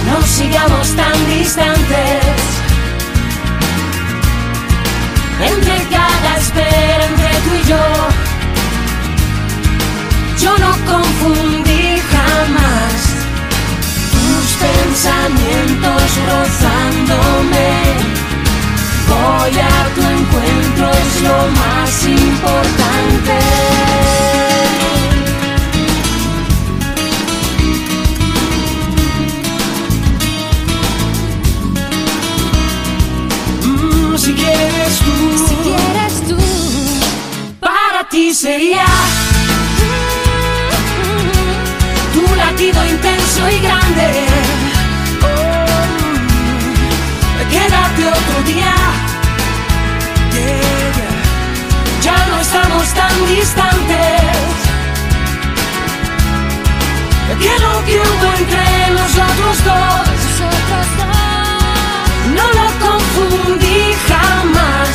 No 0.09 0.21
sigamos 0.25 0.87
tan 0.95 1.27
distantes. 1.27 2.23
Entre 5.51 5.83
cada 5.89 6.37
espera, 6.37 7.05
entre 7.11 7.29
tú 7.43 7.51
y 7.61 7.67
yo, 7.67 7.83
yo 10.39 10.57
no 10.59 10.71
confundí 10.85 11.99
jamás 12.13 13.06
pensamientos 14.59 16.03
rozándome. 16.29 17.69
Voy 19.07 19.59
a 19.59 19.95
tu 19.95 20.01
encuentro, 20.01 20.89
es 20.91 21.21
lo 21.21 21.37
más 21.61 22.05
importante. 22.05 23.37
Mm, 33.63 34.17
si 34.17 34.33
quieres 34.33 34.99
tú, 34.99 35.47
Si 35.47 35.55
quieres 35.55 36.13
tú, 36.27 36.37
para 37.59 38.07
ti 38.09 38.33
sería 38.33 38.85
tu 42.17 42.35
latido 42.35 42.83
intenso 42.85 43.49
y 43.49 43.59
grande. 43.59 44.25
Oh, 45.21 45.67
quédate 47.51 48.03
otro 48.19 48.37
día. 48.51 48.73
Yeah. 50.33 51.07
Ya 52.01 52.17
no 52.29 52.35
estamos 52.41 52.85
tan 52.99 53.15
distantes. 53.27 54.55
Que 57.41 57.53
lo 57.65 57.73
que 57.85 57.95
hubo 57.99 58.27
entre 58.39 58.65
nosotros 58.99 59.55
dos, 59.69 60.07
no 62.37 62.45
lo 62.57 62.67
confundí 62.85 63.81
jamás. 64.09 64.93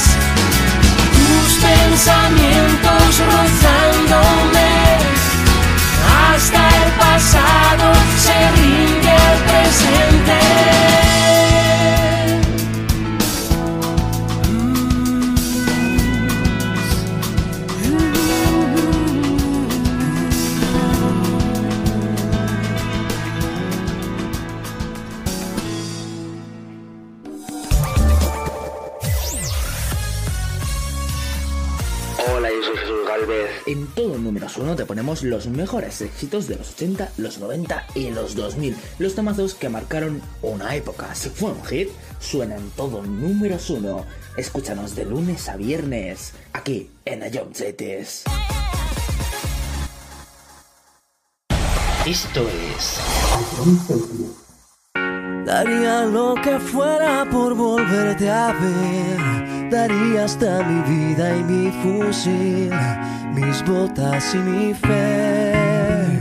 Tus 1.16 1.50
pensamientos 1.68 3.10
rozándome 3.30 4.91
hasta 6.42 6.68
el 6.84 6.92
pasado 6.98 7.92
se 8.18 8.60
rinde 8.60 9.10
al 9.10 9.38
presente. 9.44 11.11
Todo 34.02 34.18
números 34.18 34.56
uno 34.56 34.74
te 34.74 34.84
ponemos 34.84 35.22
los 35.22 35.46
mejores 35.46 36.00
éxitos 36.00 36.48
de 36.48 36.56
los 36.56 36.72
80, 36.72 37.12
los 37.18 37.38
90 37.38 37.86
y 37.94 38.10
los 38.10 38.34
2000. 38.34 38.76
Los 38.98 39.14
temazos 39.14 39.54
que 39.54 39.68
marcaron 39.68 40.20
una 40.42 40.74
época. 40.74 41.14
Si 41.14 41.28
fue 41.28 41.52
un 41.52 41.64
hit, 41.64 41.88
suena 42.18 42.56
en 42.56 42.68
todo 42.70 43.04
números 43.04 43.70
uno. 43.70 44.04
Escúchanos 44.36 44.96
de 44.96 45.04
lunes 45.04 45.48
a 45.48 45.56
viernes, 45.56 46.32
aquí 46.52 46.90
en 47.04 47.22
Cities. 47.54 48.24
Esto 52.04 52.48
es 52.74 52.98
Daría 55.46 56.06
lo 56.06 56.34
que 56.42 56.58
fuera 56.58 57.24
por 57.30 57.54
volverte 57.54 58.28
a 58.28 58.52
ver. 58.52 59.51
Daría 59.72 60.26
hasta 60.26 60.62
mi 60.64 60.82
vida 60.82 61.34
y 61.34 61.42
mi 61.44 61.72
fusil, 61.82 62.70
mis 63.32 63.64
botas 63.64 64.34
y 64.34 64.36
mi 64.36 64.74
fe. 64.74 66.20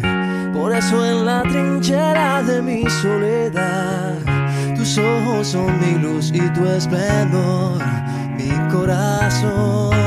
Por 0.53 0.73
eso 0.73 1.05
en 1.05 1.25
la 1.25 1.41
trinchera 1.43 2.43
de 2.43 2.61
mi 2.61 2.89
soledad, 2.89 4.15
tus 4.77 4.97
ojos 4.97 5.47
son 5.47 5.77
mi 5.81 6.01
luz 6.01 6.31
y 6.33 6.39
tu 6.51 6.65
esplendor, 6.65 7.81
mi 8.37 8.51
corazón. 8.71 9.97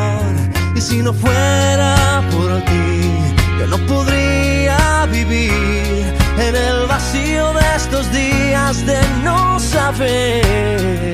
Y 0.74 0.80
si 0.80 1.02
no 1.02 1.12
fuera 1.12 2.22
por 2.32 2.64
ti, 2.64 3.10
yo 3.58 3.66
no 3.66 3.76
podría 3.86 5.04
vivir 5.12 6.14
en 6.38 6.56
el 6.56 6.86
vacío 6.88 7.52
de 7.52 7.76
estos 7.76 8.10
días 8.10 8.86
de 8.86 8.98
no 9.22 9.60
saber. 9.60 11.13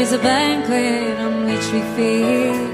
is 0.00 0.12
a 0.12 0.18
banquet 0.18 1.18
on 1.18 1.44
which 1.44 1.72
we 1.72 1.82
feast. 1.94 2.69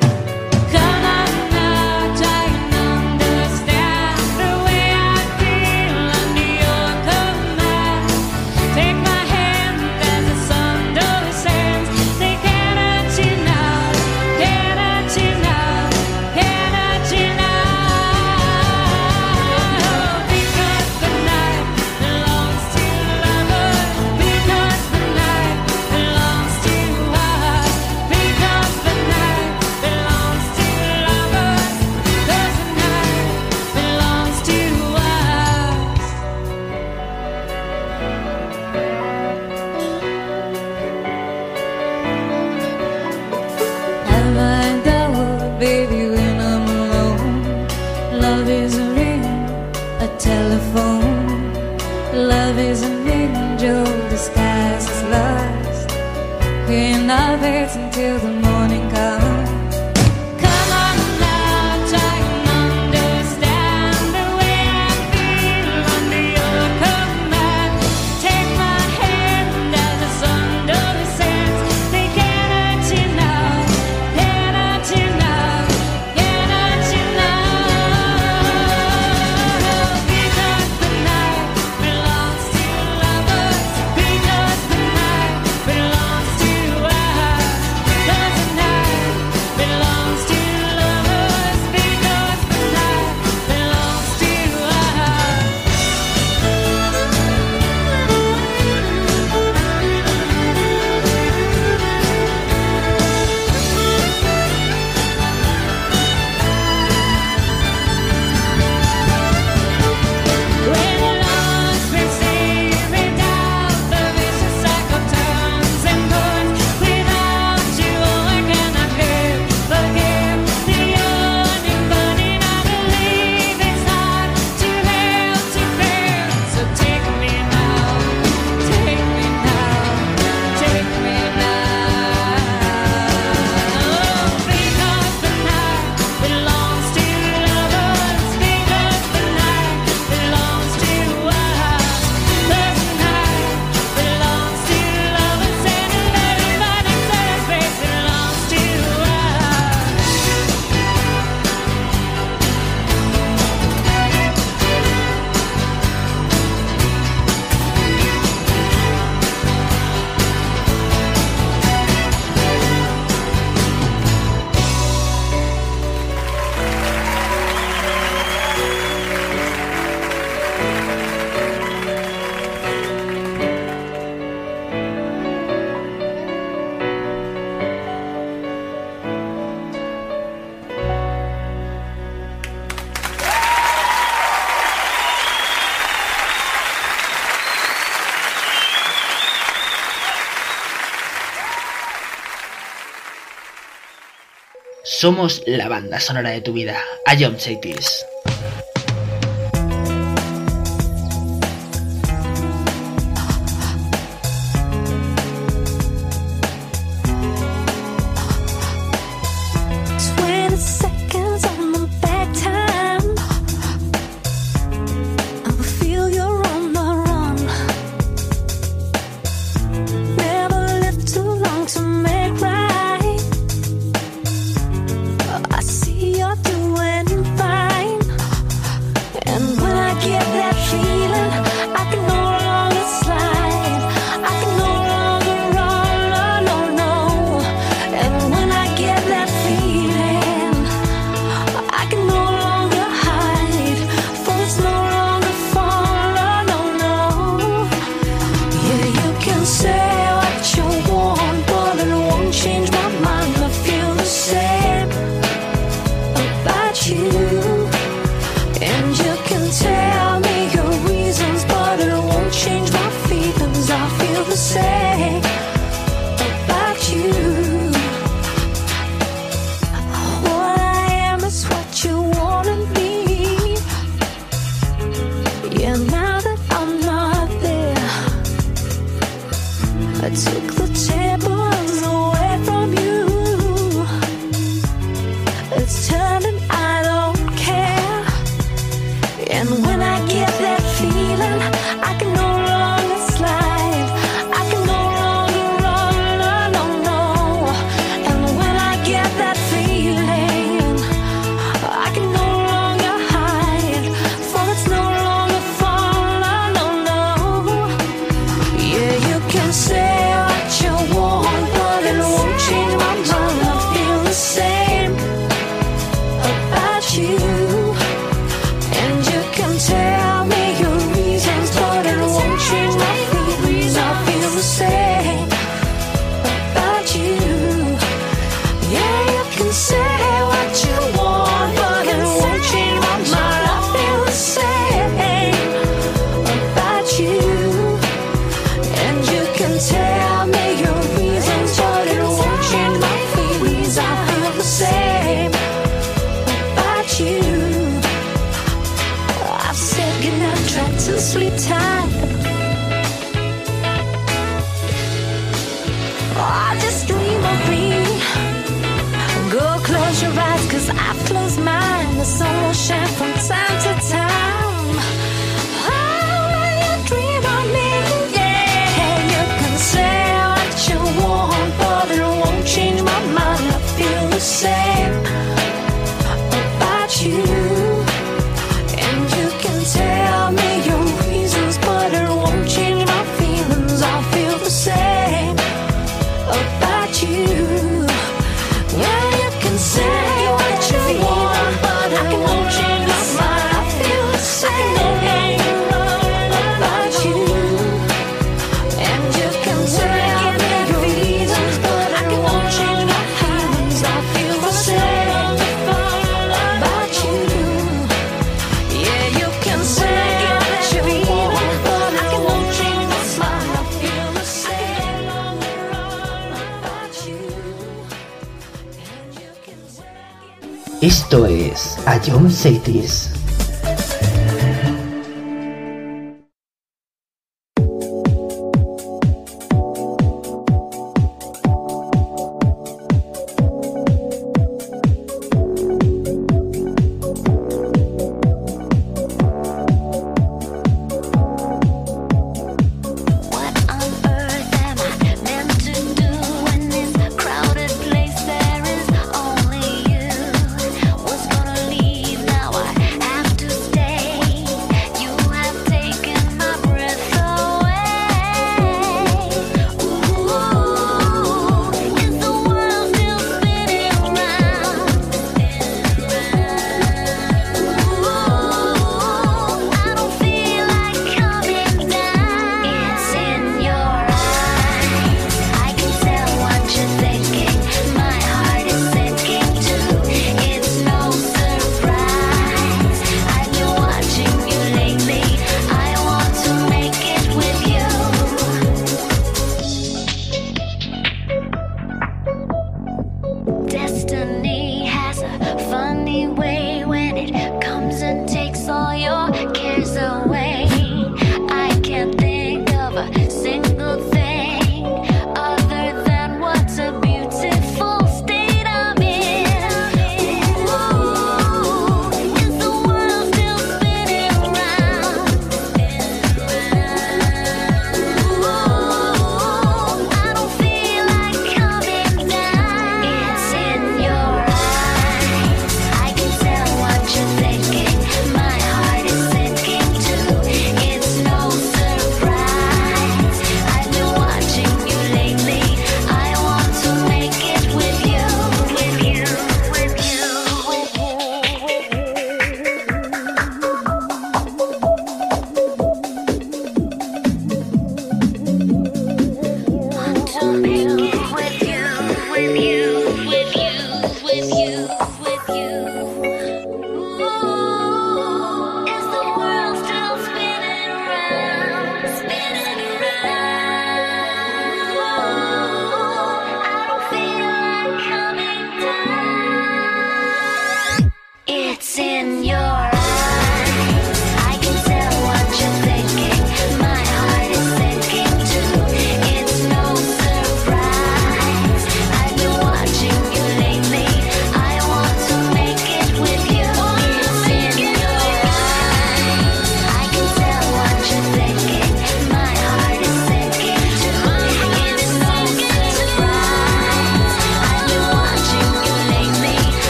Somos 194.99 195.43
la 195.45 195.69
banda 195.69 196.01
sonora 196.01 196.31
de 196.31 196.41
tu 196.41 196.55
vida. 196.55 196.83
I 197.05 197.23
am 197.23 197.37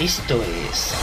Esto 0.00 0.42
es 0.42 0.94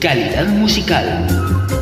Calidad 0.00 0.48
musical. 0.48 1.81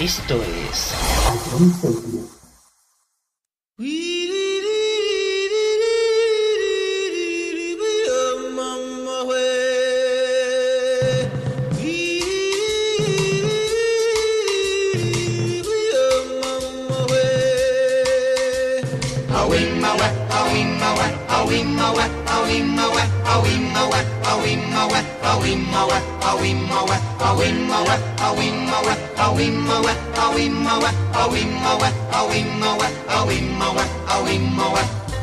Esto 0.00 0.40
es 0.40 0.94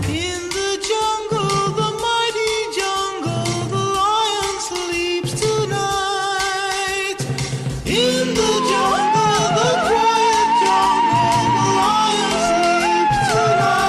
In 0.08 0.42
the 0.56 0.70
jungle, 0.90 1.76
the 1.76 1.90
mighty 2.06 2.54
jungle, 2.78 3.68
the 3.74 3.84
lion 3.98 4.56
sleeps 4.70 5.32
tonight. 5.42 7.20
In 7.86 8.34
the 8.40 8.52
jungle, 8.72 9.44
the 9.58 9.70
quiet 9.84 10.50
jungle, 10.64 11.44
the 11.58 11.68
lion 11.80 12.32
sleeps 12.48 13.20
tonight. 13.32 13.86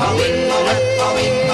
a 0.00 0.14
win, 0.14 0.50
a 0.50 0.58
win, 0.64 1.00
a 1.00 1.14
win. 1.14 1.47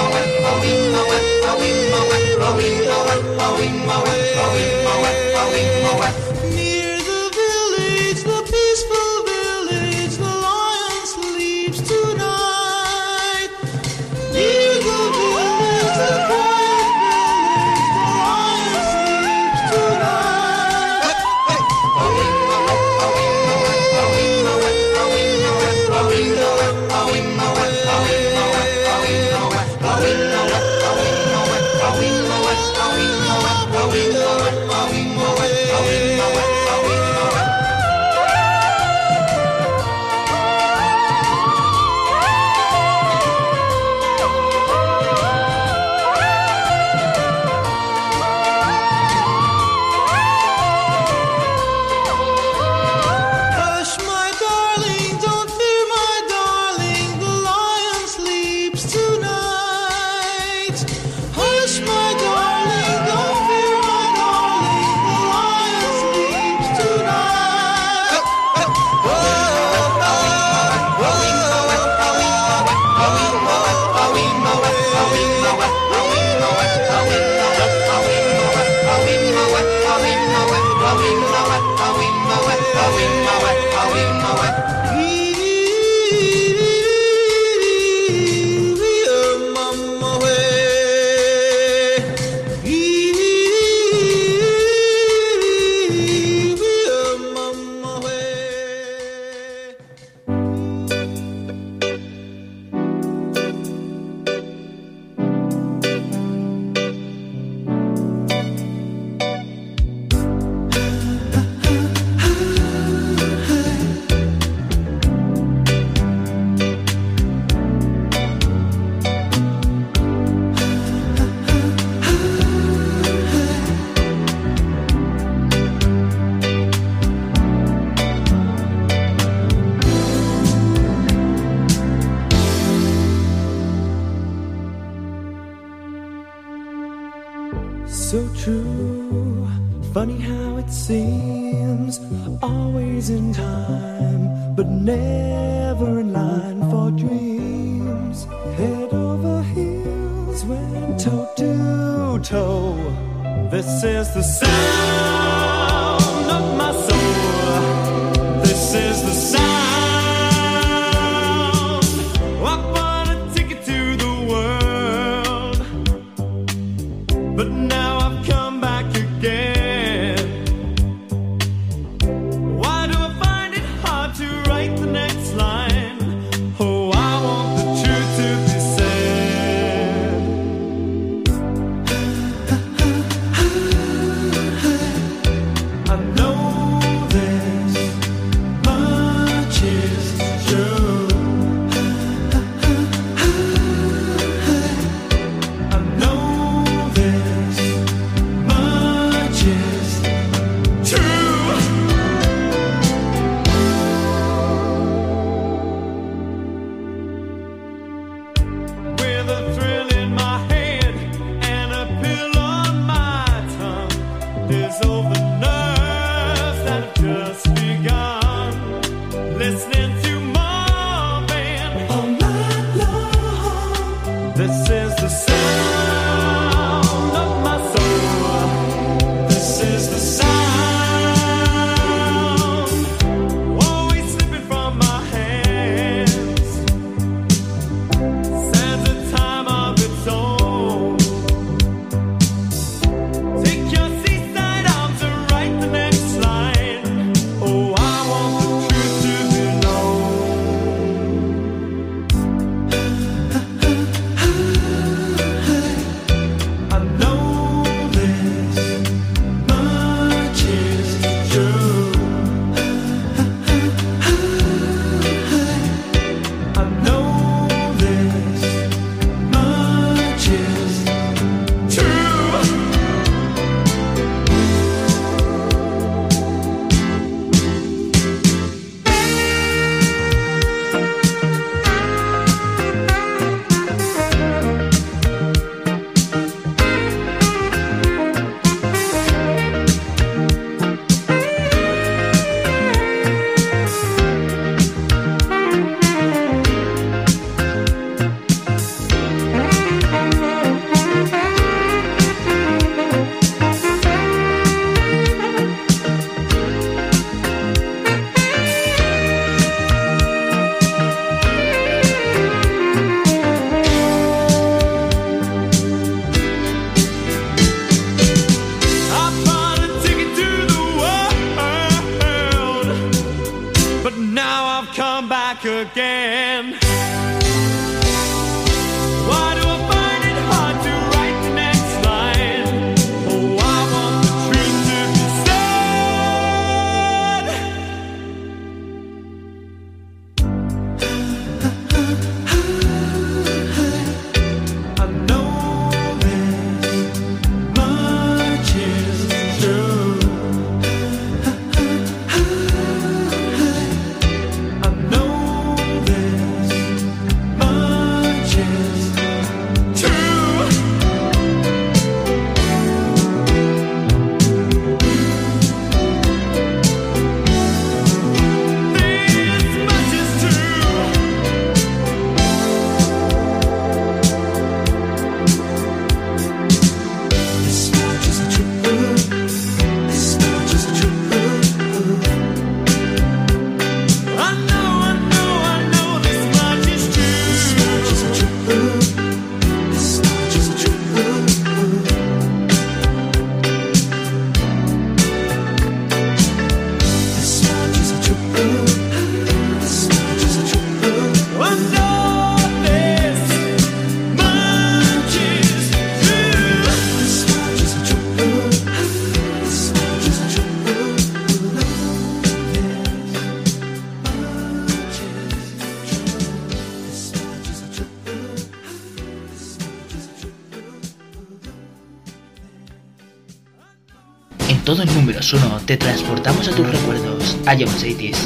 uno, 425.33 425.59
te 425.65 425.75
transportamos 425.77 426.47
a 426.47 426.51
tus 426.51 426.69
recuerdos, 426.69 427.37
a 427.47 427.55
John 427.55 427.69
Cities. 427.69 428.17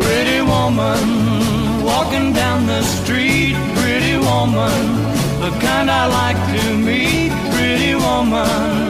Pretty 0.00 0.40
woman, 0.42 1.84
walking 1.84 2.32
down 2.32 2.66
the 2.66 2.82
street, 2.82 3.56
pretty 3.76 4.18
woman, 4.18 5.02
the 5.40 5.50
kind 5.60 5.90
I 5.90 6.06
like 6.06 6.60
to 6.60 6.76
meet, 6.76 7.32
pretty 7.50 7.94
woman. 7.94 8.83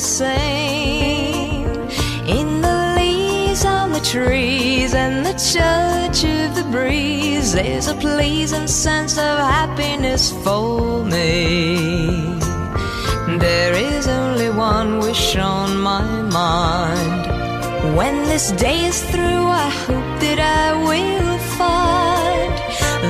same 0.00 1.66
in 2.26 2.62
the 2.62 2.94
leaves 2.96 3.64
on 3.66 3.92
the 3.92 4.00
trees 4.00 4.94
and 4.94 5.26
the 5.26 5.34
touch 5.34 6.24
of 6.24 6.54
the 6.54 6.66
breeze. 6.70 7.52
There's 7.52 7.88
a 7.88 7.94
pleasing 7.94 8.66
sense 8.66 9.18
of 9.18 9.38
happiness 9.38 10.32
for 10.42 11.04
me. 11.04 12.38
There 13.38 13.74
is 13.74 14.08
only 14.08 14.48
one 14.48 15.00
wish 15.00 15.36
on 15.36 15.78
my 15.78 16.02
mind. 16.22 17.96
When 17.96 18.22
this 18.24 18.52
day 18.52 18.80
is 18.86 19.02
through, 19.10 19.46
I 19.66 19.68
hope 19.86 20.20
that 20.24 20.40
I 20.40 20.72
will 20.88 21.38
find 21.60 22.52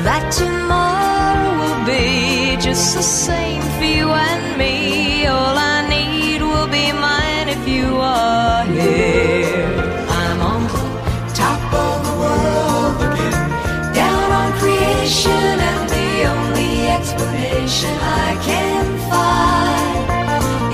that 0.06 0.32
tomorrow 0.32 1.50
will 1.60 1.86
be 1.86 2.56
just 2.60 2.96
the 2.96 3.02
same 3.02 3.62
for 3.78 3.84
you 3.84 4.10
and 4.10 4.58
me. 4.58 4.79
I'm 8.82 10.40
on 10.40 10.66
top 11.34 11.62
of 11.72 11.96
the 12.06 12.14
world 12.22 12.96
again, 13.12 13.50
down 13.92 14.32
on 14.32 14.52
creation, 14.58 15.54
and 15.70 15.84
the 15.90 16.10
only 16.32 16.88
explanation 16.88 17.92
I 18.00 18.38
can 18.42 18.84
find 19.12 20.00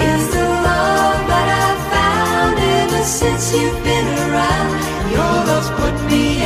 is 0.01 0.23
the 0.31 0.47
love 0.69 1.21
that 1.33 1.49
I've 1.65 1.83
found 1.95 2.55
ever 2.79 3.03
since 3.03 3.53
you've 3.53 3.83
been 3.83 4.09
around. 4.31 4.71
Your 5.11 5.35
love's 5.49 5.71
put 5.71 5.95
me 6.11 6.46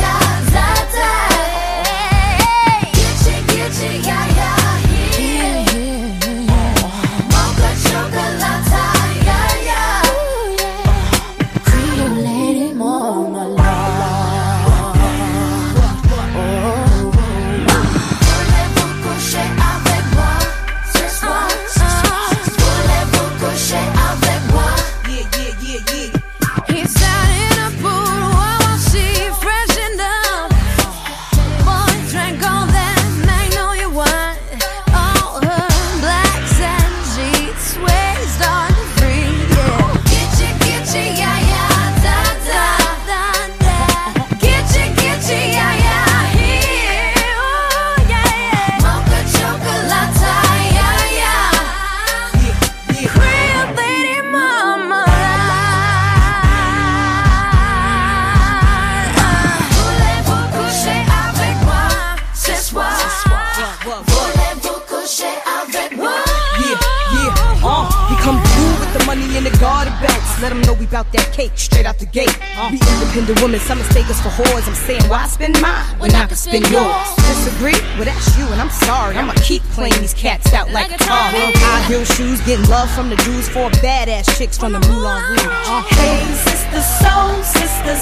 Let 70.41 70.49
them 70.49 70.61
know 70.61 70.73
we 70.73 70.87
bout 70.87 71.05
that 71.13 71.31
cake 71.31 71.51
straight 71.53 71.85
out 71.85 71.99
the 71.99 72.07
gate. 72.07 72.33
We 72.71 72.81
independent 72.81 73.41
women, 73.43 73.59
some 73.59 73.77
mistake 73.77 74.09
us 74.09 74.19
for 74.21 74.29
whores. 74.29 74.67
I'm 74.67 74.73
saying, 74.73 75.03
why 75.05 75.27
spend 75.27 75.61
mine 75.61 75.85
when 75.99 76.09
I 76.15 76.25
can 76.25 76.35
spend 76.35 76.67
yours? 76.73 77.13
Disagree? 77.29 77.77
Well, 77.93 78.05
that's 78.05 78.35
you, 78.39 78.45
and 78.49 78.59
I'm 78.59 78.71
sorry. 78.71 79.15
I'ma 79.17 79.33
keep 79.45 79.61
playing 79.77 80.01
these 80.01 80.15
cats 80.15 80.51
out 80.53 80.71
like 80.71 80.89
a 80.89 80.97
car. 80.97 81.29
High 81.29 81.85
heel 81.85 82.03
shoes, 82.05 82.41
getting 82.41 82.67
love 82.69 82.89
from 82.89 83.09
the 83.09 83.17
Jews, 83.17 83.47
four 83.49 83.69
badass 83.85 84.35
chicks 84.35 84.57
from 84.57 84.73
the 84.73 84.79
Moulin 84.89 85.21
Rouge. 85.29 85.85
Hey, 85.93 86.25
sisters, 86.33 86.89
soul 87.05 87.37
sisters, 87.45 88.01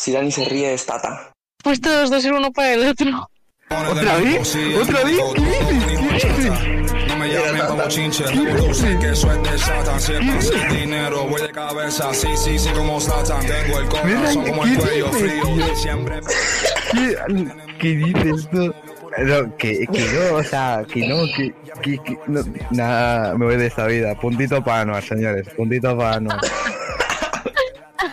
si 0.00 0.12
Dani 0.12 0.32
se 0.32 0.46
ríe 0.46 0.72
es 0.72 0.86
Tata. 0.86 1.30
Pues 1.62 1.78
todos 1.78 2.08
dos 2.08 2.22
ser 2.22 2.32
uno 2.32 2.50
para 2.52 2.72
el 2.72 2.88
otro. 2.88 3.28
¿Otra 3.68 4.16
vez? 4.16 4.56
¿Otra 4.80 5.04
vez? 5.04 5.20
¿Qué 5.36 5.42
dices? 5.42 6.24
¿Qué 6.24 6.28
dices? 6.32 7.06
No 7.06 7.16
me 7.18 7.28
llamen 7.28 7.66
como 7.66 7.86
chinche, 7.86 8.24
sé 8.26 8.98
que 8.98 9.08
de 9.08 9.14
Satan. 9.14 10.00
Siempre 10.00 10.40
sin 10.40 10.68
dinero, 10.70 11.26
voy 11.28 11.42
de 11.42 11.50
cabeza, 11.50 12.14
sí, 12.14 12.28
sí, 12.34 12.58
sí, 12.58 12.70
como 12.70 12.98
Satan. 12.98 13.46
Tengo 13.46 13.78
el 13.78 13.88
corazón 13.88 14.44
como 14.46 14.64
el 14.64 14.70
¿qué 14.70 14.82
cuello 14.82 15.06
dices, 15.10 15.20
frío, 15.20 15.76
siempre. 15.76 16.20
¿Qué, 16.92 17.16
qué 17.78 17.88
dices 17.88 18.48
tú? 18.50 18.74
No, 19.18 19.56
que, 19.58 19.86
que 19.86 20.08
no, 20.12 20.36
o 20.36 20.42
sea, 20.42 20.82
que 20.90 21.06
no, 21.06 21.26
que, 21.36 21.52
que, 21.82 21.98
que 22.02 22.18
no, 22.26 22.42
nada, 22.70 23.36
me 23.36 23.44
voy 23.44 23.56
de 23.56 23.66
esta 23.66 23.86
vida. 23.86 24.14
Puntito 24.14 24.64
para 24.64 24.80
Anuar, 24.80 25.02
señores, 25.02 25.46
puntito 25.54 25.94
para 25.98 26.14
Anuar. 26.16 26.40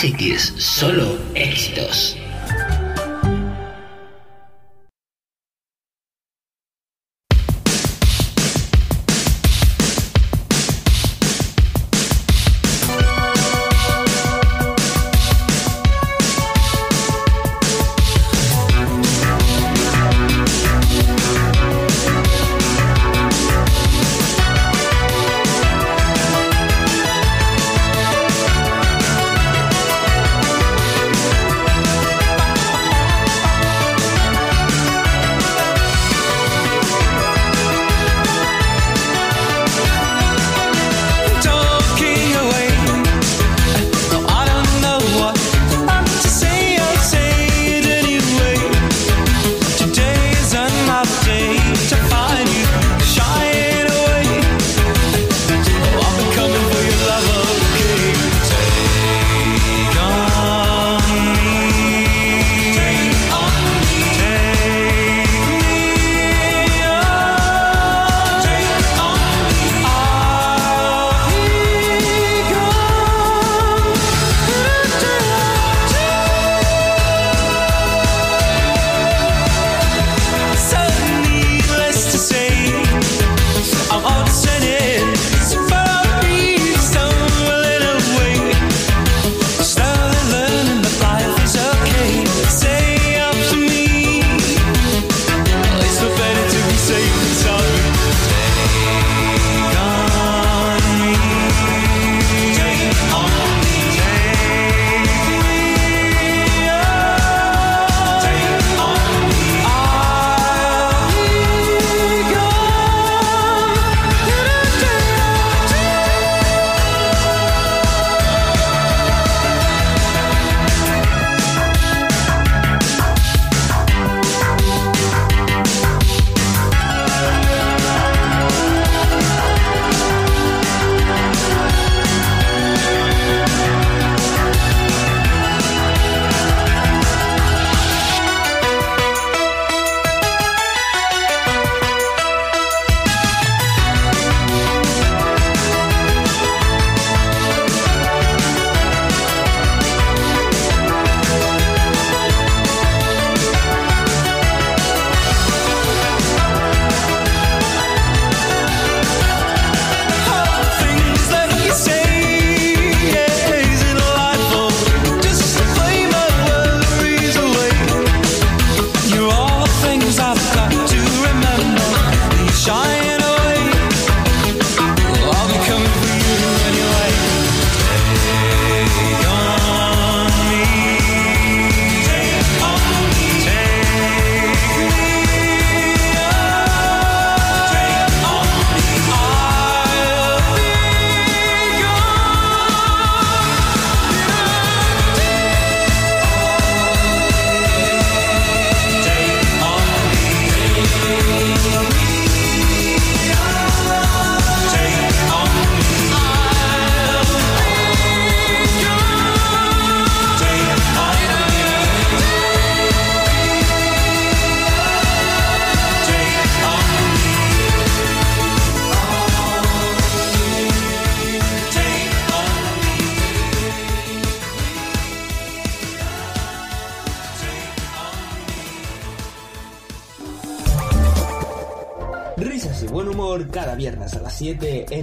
City 0.00 0.30
es 0.30 0.54
solo 0.56 1.18
éxitos. 1.34 2.17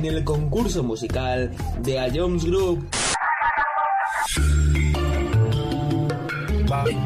el 0.08 0.24
concurso 0.24 0.84
musical 0.84 1.52
de 1.82 2.00
A 2.00 2.08
Jones 2.14 2.46
Group. 2.46 2.88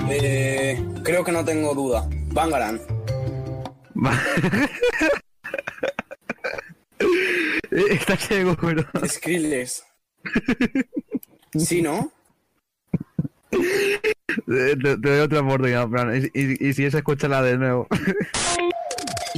Eh, 0.09 0.83
creo 1.03 1.23
que 1.23 1.31
no 1.31 1.45
tengo 1.45 1.73
duda. 1.73 2.07
Bangaran. 2.31 2.79
Eh, 7.71 7.85
está 7.91 8.17
ciego, 8.17 8.57
pero. 8.59 8.83
Skrillex. 9.07 9.83
¿Sí, 11.55 11.81
no? 11.81 12.11
Eh, 14.47 14.75
te, 14.81 14.95
doy 14.97 15.19
otra 15.19 15.41
oportunidad, 15.41 15.87
Fran. 15.89 16.15
Y, 16.15 16.39
y, 16.39 16.69
y 16.69 16.73
si 16.73 16.85
es, 16.85 16.93
escúchala 16.93 17.41
de 17.41 17.57
nuevo. 17.57 17.87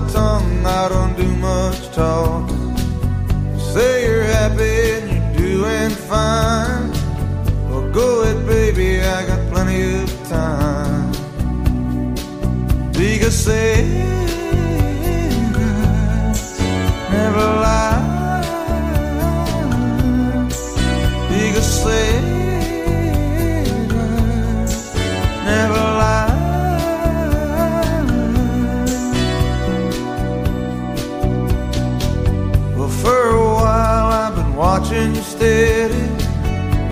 my 0.00 0.12
tongue, 0.12 0.66
I 0.66 0.88
don't 0.88 1.16
do 1.16 1.28
much. 1.36 1.78
You 3.54 3.60
say 3.72 4.06
you're 4.06 4.22
happy 4.22 4.76
and 4.96 5.10
you're 5.10 5.32
doing 5.36 5.90
fine. 5.90 6.90
Well, 7.68 7.90
go 7.90 8.22
ahead, 8.22 8.46
baby, 8.46 9.00
I 9.00 9.26
got 9.26 9.40
plenty 9.52 10.02
of 10.02 10.28
time. 10.28 11.12
Because 12.92 13.34
Sarah 13.34 13.82
never 17.10 17.46
lie. 17.64 18.04
Because 21.28 21.82
Sarah 21.82 22.27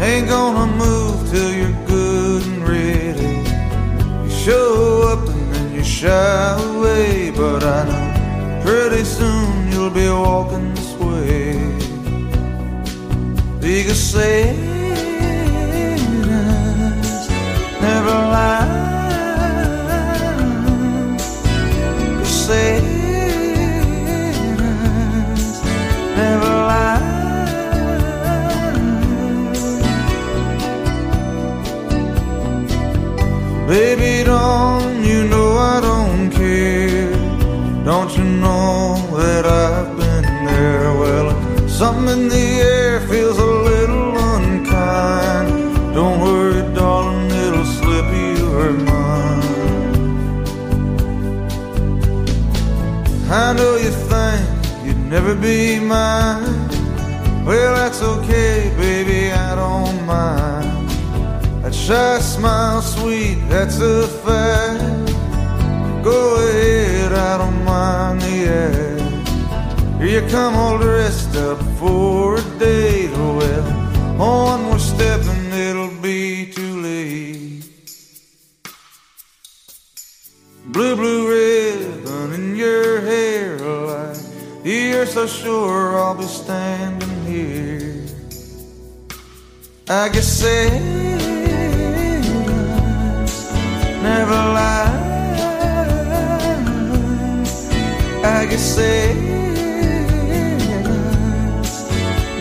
Ain't 0.09 0.29
gonna 0.29 0.67
move 0.85 1.17
till 1.31 1.51
you're 1.61 1.79
good 1.87 2.43
and 2.51 2.63
ready. 2.69 3.33
You 4.25 4.31
show 4.45 4.69
up 5.13 5.23
and 5.35 5.47
then 5.53 5.67
you 5.75 5.83
shy 5.83 6.47
away, 6.71 7.33
but 7.41 7.65
I 7.65 7.81
know 7.89 8.07
pretty 8.65 9.05
soon 9.19 9.73
you'll 9.73 9.97
be 10.03 10.09
walking 10.09 10.67
this 10.77 10.93
way. 11.07 11.59
Because 13.61 14.01
Sarah's 14.13 14.57
never 17.87 18.17
lie. 18.35 18.69
'Cause 22.17 22.37
Sarah's 22.47 22.86
something 41.77 42.09
in 42.09 42.29
the 42.29 42.47
air 42.73 43.01
feels 43.07 43.37
a 43.37 43.45
little 43.45 44.17
unkind. 44.17 45.49
Don't 45.95 46.21
worry, 46.21 46.63
darling, 46.75 47.31
it'll 47.31 47.67
slip 47.67 48.07
your 48.39 48.73
mind. 48.73 50.49
I 53.31 53.53
know 53.53 53.77
you 53.77 53.91
think 54.11 54.87
you'd 54.87 55.05
never 55.15 55.35
be 55.35 55.79
mine. 55.79 56.45
Well, 57.45 57.75
that's 57.75 58.03
okay, 58.03 58.73
baby, 58.79 59.31
I 59.31 59.55
don't 59.55 60.07
mind. 60.07 60.89
That 61.63 61.75
shy 61.75 62.21
smile, 62.21 62.81
sweet, 62.81 63.37
that's 63.51 63.79
a 63.81 64.09
fact. 64.25 65.13
Go 66.03 66.37
ahead, 66.37 67.13
I 67.13 67.37
don't 67.37 67.65
mind 67.65 68.23
the 68.23 68.49
act. 68.49 68.86
Here 69.99 70.21
you 70.21 70.29
come 70.29 70.55
all 70.55 70.77
dressed 70.77 71.35
up 71.37 71.59
for 71.79 72.37
a 72.37 72.43
date. 72.59 73.11
Oh, 73.15 73.39
well, 73.39 74.21
on 74.21 74.69
we're 74.69 74.79
stepping, 74.79 75.51
it'll 75.53 76.03
be 76.03 76.53
too 76.53 76.83
late. 76.83 77.65
Blue, 80.67 80.97
blue 80.97 81.31
ribbon 81.31 82.35
in 82.35 82.57
your 82.57 83.01
hair, 83.01 83.57
like 83.59 84.19
you're 84.65 85.07
so 85.07 85.27
sure 85.27 85.97
I'll 85.97 86.15
be 86.15 86.25
standing 86.25 87.25
here. 87.25 88.05
I 89.89 90.11
guess 90.11 90.29
Sarah's 90.29 90.77
never 94.03 94.33
lie. 94.33 95.05
I 98.23 98.45
guess 98.45 98.75
Sarah's 98.75 99.46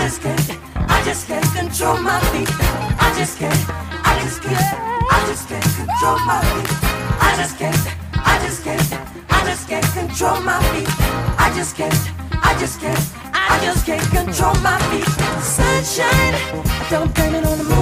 just 0.07 0.21
can't, 0.21 0.59
I 0.89 1.03
just 1.03 1.27
can't 1.27 1.45
control 1.53 1.97
my 1.97 2.17
feet. 2.31 2.47
I 2.49 3.13
just 3.17 3.37
can't, 3.37 3.53
I 4.07 4.17
just 4.23 4.41
can't, 4.41 4.55
I 5.11 5.25
just 5.27 5.49
can't 5.49 5.63
control 5.75 6.17
my 6.19 6.39
feet. 6.47 6.69
I 7.19 7.33
just 7.35 7.57
can't, 7.59 7.75
I 8.13 8.39
just 8.39 8.63
can't, 8.63 8.93
I 9.29 9.43
just 9.45 9.67
can't 9.67 9.85
control 9.93 10.39
my 10.39 10.63
feet. 10.71 10.87
I 11.37 11.51
just 11.53 11.75
can't, 11.75 11.93
I 12.41 12.57
just 12.57 12.79
can't, 12.79 13.13
I 13.33 13.59
just 13.61 13.85
can't 13.85 14.09
control 14.09 14.55
my 14.63 14.79
feet. 14.89 15.03
Sunshine, 15.43 16.35
don't 16.89 17.13
blame 17.13 17.35
it 17.35 17.45
on 17.45 17.57
the 17.57 17.63
moon. 17.65 17.76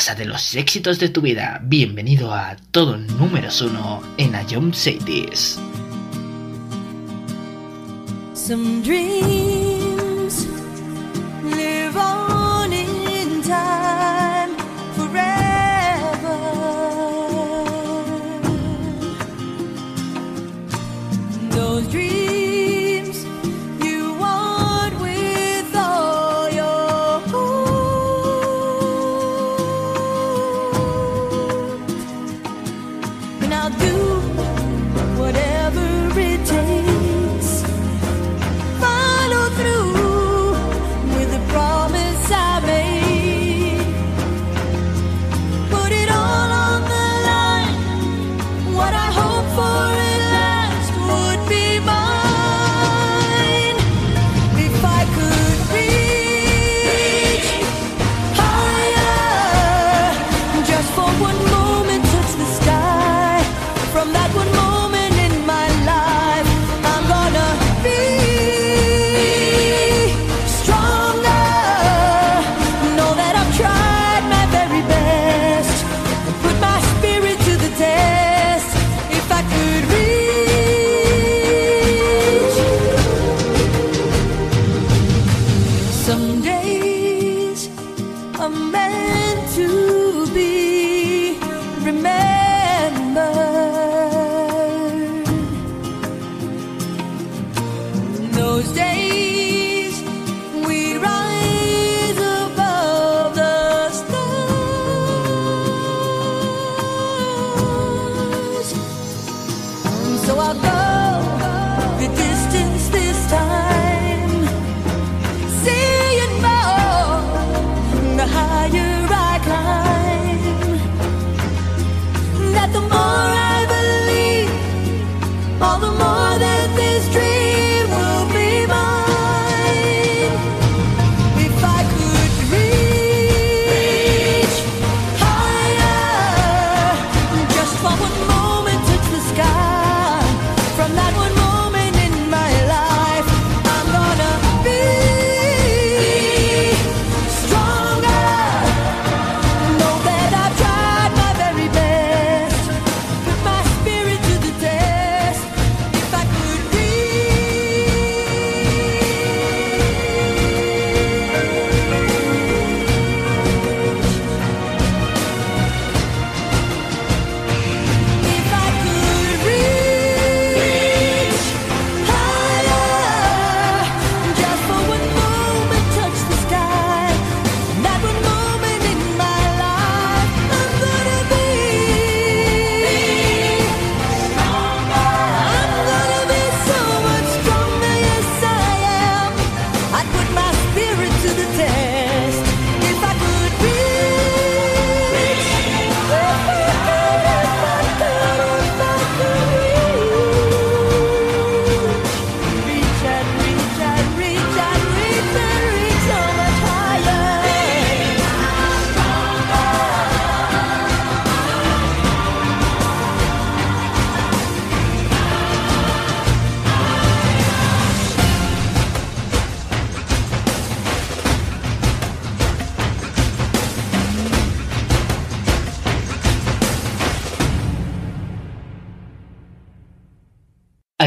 casa 0.00 0.14
de 0.14 0.24
los 0.24 0.54
éxitos 0.54 0.98
de 0.98 1.10
tu 1.10 1.20
vida. 1.20 1.60
Bienvenido 1.62 2.32
a 2.32 2.56
todo 2.70 2.96
números 2.96 3.60
uno 3.60 4.00
en 4.16 4.34
Ayom 4.34 4.72
Cities. 4.72 5.60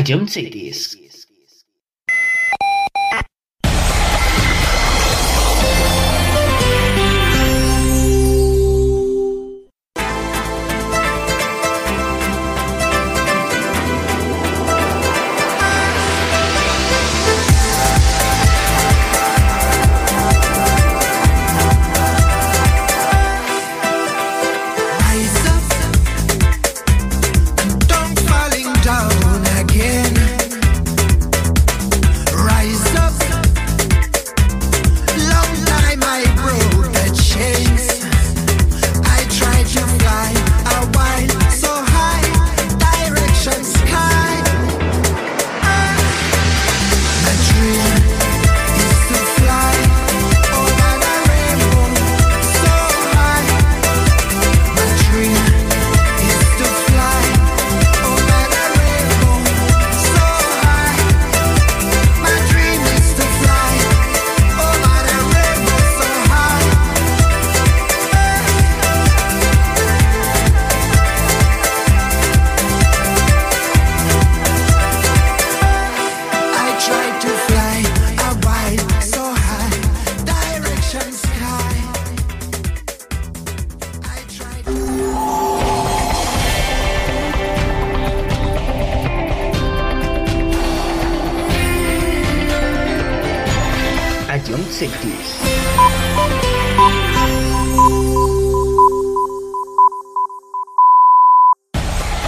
John 0.03 0.27
Cities. 0.27 0.53
Rise 0.73 0.92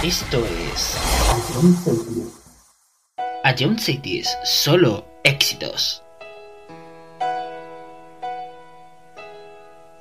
Esto 0.02 0.38
es 0.46 0.96
John 3.58 3.78
Cities, 3.78 4.36
solo 4.44 5.04
éxitos. 5.24 6.02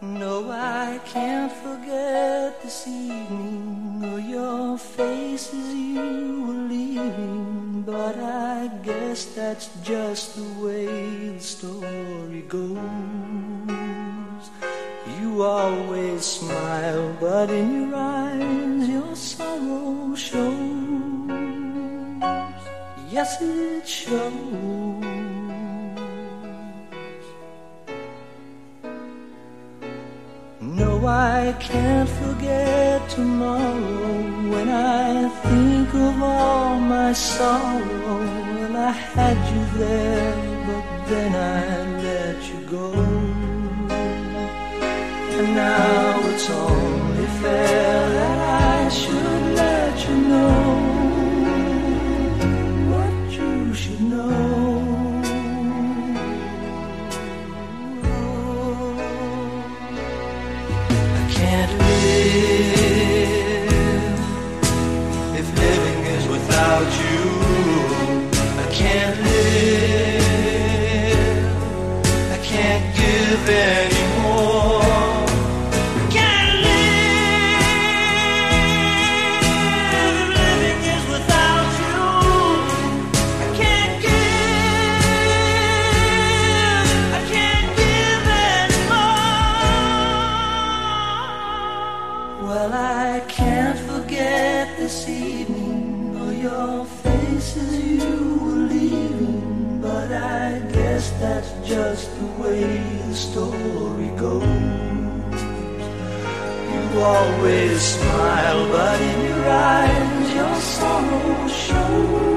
No, 0.02 0.52
I 0.52 1.00
can't 1.06 1.52
forget 1.52 2.62
this 2.62 2.86
evening 2.88 4.04
or 4.04 4.20
your 4.20 4.78
face 4.78 5.54
as 5.54 5.74
you 5.74 6.44
were 6.46 6.68
leaving. 6.68 7.65
But 7.96 8.20
I 8.20 8.68
guess 8.84 9.24
that's 9.36 9.70
just 9.82 10.36
the 10.36 10.44
way 10.62 11.30
the 11.30 11.40
story 11.40 12.42
goes. 12.42 12.76
You 15.18 15.44
always 15.44 16.26
smile, 16.26 17.16
but 17.22 17.50
in 17.50 17.88
your 17.88 17.96
eyes 17.96 18.90
your 18.90 19.16
sorrow 19.16 20.14
shows. 20.14 20.52
Yes, 23.10 23.42
it 23.42 23.88
shows. 23.88 25.05
I 31.08 31.56
can't 31.60 32.10
forget 32.10 33.10
tomorrow 33.10 34.50
when 34.50 34.70
I 34.70 35.30
think 35.44 35.94
of 35.94 36.22
all 36.22 36.80
my 36.80 37.14
sorrow. 37.14 38.20
Well, 38.56 38.76
I 38.76 38.92
had 38.92 39.38
you 39.54 39.80
there, 39.80 40.36
but 40.68 41.08
then 41.10 41.32
I 41.36 42.02
let 42.02 42.38
you 42.50 42.60
go. 42.78 42.92
And 45.38 45.56
now 45.56 46.20
it's 46.30 46.50
only 46.50 47.28
fair 47.42 48.10
that 48.18 48.40
I 48.86 48.90
should 48.90 49.56
let 49.56 50.10
you 50.10 50.16
know 50.30 50.65
always 107.06 107.82
smile, 107.82 108.68
but 108.72 109.00
in 109.02 109.20
your 109.30 109.50
eyes 109.50 110.34
your 110.34 110.56
sorrow 110.56 111.48
shows. 111.48 112.35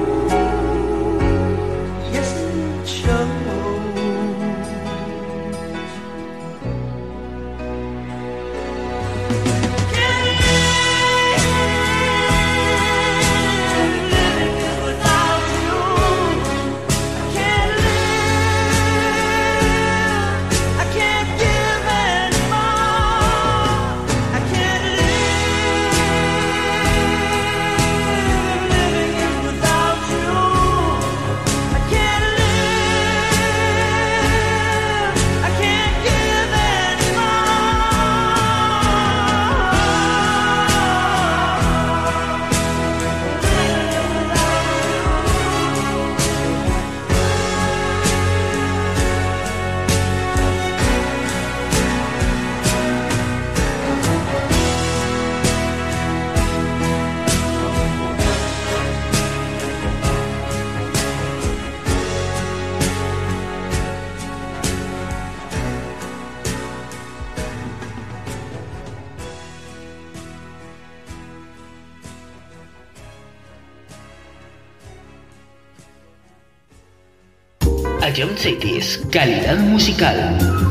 calidad 78.97 79.59
musical. 79.59 80.68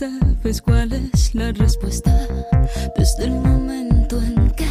sabes 0.00 0.62
cuál 0.62 0.94
es 0.94 1.34
la 1.34 1.52
respuesta 1.52 2.26
desde 2.96 3.24
el 3.24 3.32
momento 3.32 4.18
en 4.22 4.50
que 4.52 4.69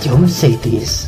es 0.00 0.06
A 0.06 0.10
John 0.10 0.28
Cities. 0.28 1.07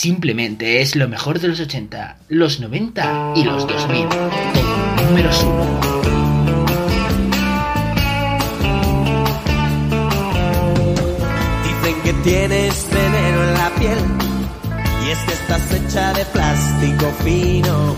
Simplemente 0.00 0.80
es 0.80 0.96
lo 0.96 1.06
mejor 1.08 1.40
de 1.40 1.48
los 1.48 1.60
80, 1.60 2.16
los 2.30 2.58
90 2.58 3.34
y 3.36 3.44
los 3.44 3.66
2000. 3.66 4.08
Todo 4.08 5.04
números 5.04 5.44
uno. 5.46 5.80
Dicen 11.64 12.02
que 12.02 12.12
tienes 12.24 12.86
veneno 12.90 13.42
en 13.42 13.52
la 13.52 13.70
piel 13.78 13.98
y 15.06 15.10
es 15.10 15.18
que 15.18 15.32
estás 15.34 15.70
hecha 15.70 16.14
de 16.14 16.24
plástico 16.24 17.12
fino. 17.22 17.94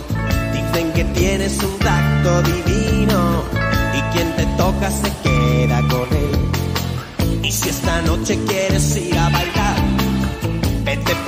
Dicen 0.52 0.92
que 0.94 1.04
tienes 1.04 1.56
un 1.62 1.78
tacto 1.78 2.42
divino 2.42 3.44
y 3.94 4.00
quien 4.12 4.34
te 4.34 4.44
toca 4.56 4.90
se 4.90 5.12
queda 5.22 5.80
con 5.82 6.08
él. 6.16 7.44
Y 7.44 7.52
si 7.52 7.68
esta 7.68 8.02
noche 8.02 8.36
quieres 8.48 8.96
ir 8.96 9.16
a 9.16 9.28
bailar, 9.28 9.61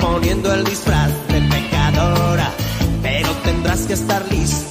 poniendo 0.05 0.53
el 0.53 0.63
disfraz 0.63 1.11
de 1.29 1.41
pecadora, 1.41 2.51
pero 3.01 3.29
tendrás 3.43 3.81
que 3.87 3.93
estar 3.93 4.23
lista 4.31 4.64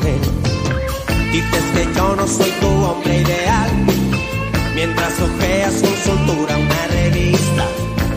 Dices 0.00 1.64
que 1.74 1.86
yo 1.94 2.16
no 2.16 2.26
soy 2.26 2.50
tu 2.60 2.66
hombre 2.66 3.18
ideal. 3.18 3.70
Mientras 4.74 5.20
ojeas 5.20 5.74
con 5.82 5.94
soltura 5.96 6.56
una 6.56 6.86
revista 6.88 7.66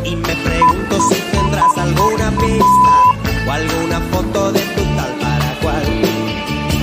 Y 0.06 0.16
me 0.16 0.36
pregunto 0.38 1.00
si 1.10 1.16
tendrás 1.32 1.78
alguna 1.78 2.32
pista 2.32 3.46
O 3.46 3.52
alguna 3.52 4.00
foto 4.10 4.54
de 4.54 4.62
tu 4.62 4.84
tal 4.96 5.14
para 5.20 5.60
cual 5.62 5.84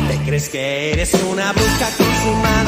Te 0.09 0.19
crees 0.27 0.49
que 0.51 0.93
eres 0.93 1.15
una 1.15 1.53
bruja 1.53 1.89
consumada 1.97 2.62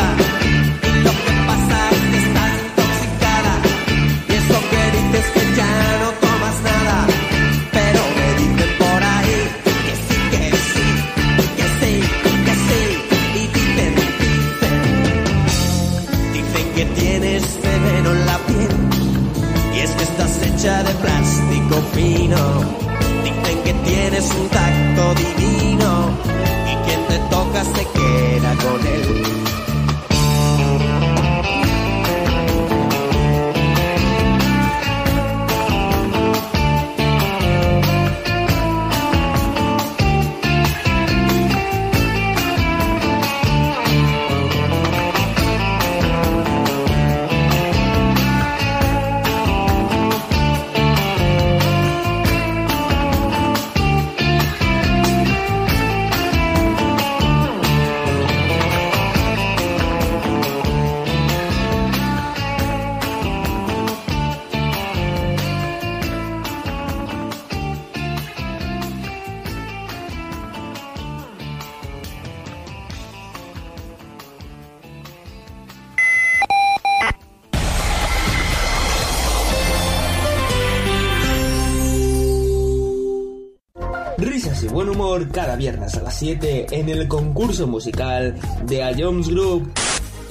2007 86.25 86.67
en 86.70 86.89
el 86.89 87.07
concurso 87.07 87.67
musical 87.67 88.35
de 88.65 88.83
A 88.83 88.93
Jones 88.97 89.28
Group. 89.28 89.70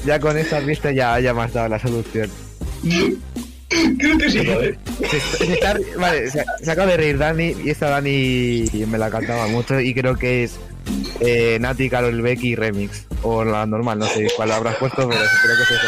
Ya 0.06 0.20
con 0.20 0.38
esta 0.38 0.60
pista 0.62 0.92
ya, 0.92 1.20
ya 1.20 1.34
me 1.34 1.44
has 1.44 1.54
dado 1.54 1.70
la 1.70 1.80
solución. 1.80 2.30
Creo 3.98 4.18
que 4.18 4.30
sí, 4.30 4.46
joder. 4.46 4.78
Se, 5.10 5.20
se 5.20 5.54
está, 5.54 5.78
vale, 5.98 6.30
se, 6.30 6.44
se, 6.62 6.72
acaba 6.72 6.92
de 6.92 6.98
reír 6.98 7.18
Dani 7.18 7.56
y 7.64 7.70
esta 7.70 7.90
Dani 7.90 8.66
me 8.88 8.98
la 8.98 9.10
cantaba 9.10 9.48
mucho 9.48 9.80
y 9.80 9.94
creo 9.94 10.16
que 10.16 10.44
es 10.44 10.60
eh, 11.20 11.58
Nati, 11.60 11.90
Carol 11.90 12.22
Becky 12.22 12.56
Remix. 12.56 13.08
O 13.22 13.44
la 13.44 13.66
normal, 13.66 14.00
no 14.00 14.08
sé 14.08 14.28
cuál 14.36 14.52
habrás 14.52 14.76
puesto, 14.78 15.08
pero 15.08 15.22
creo 15.44 15.56
que 15.58 15.64
es 15.64 15.72
eso. 15.72 15.88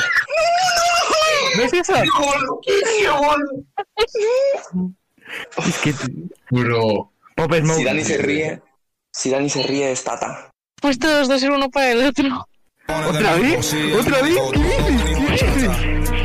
¿No 1.58 1.64
es 1.64 1.74
eso? 1.74 1.94
¡Qué 2.62 2.72
Es 5.68 5.78
que... 5.80 5.94
Bro. 6.52 7.12
Pop 7.36 7.54
Smoke. 7.54 7.78
Si 7.78 7.84
Dani 7.84 8.04
se 8.04 8.18
ríe 8.18 8.62
si 9.16 9.30
Dani 9.30 9.50
se 9.50 9.64
ríe 9.64 9.92
es 9.92 10.04
Tata. 10.04 10.50
Pues 10.82 11.00
todos 11.00 11.28
dos 11.28 11.40
ser 11.40 11.52
uno 11.52 11.70
para 11.70 11.92
el 11.92 12.06
otro. 12.06 12.48
¿Otra 12.88 13.36
vez? 13.36 13.74
¿Otra 13.98 14.22
vez? 14.22 14.36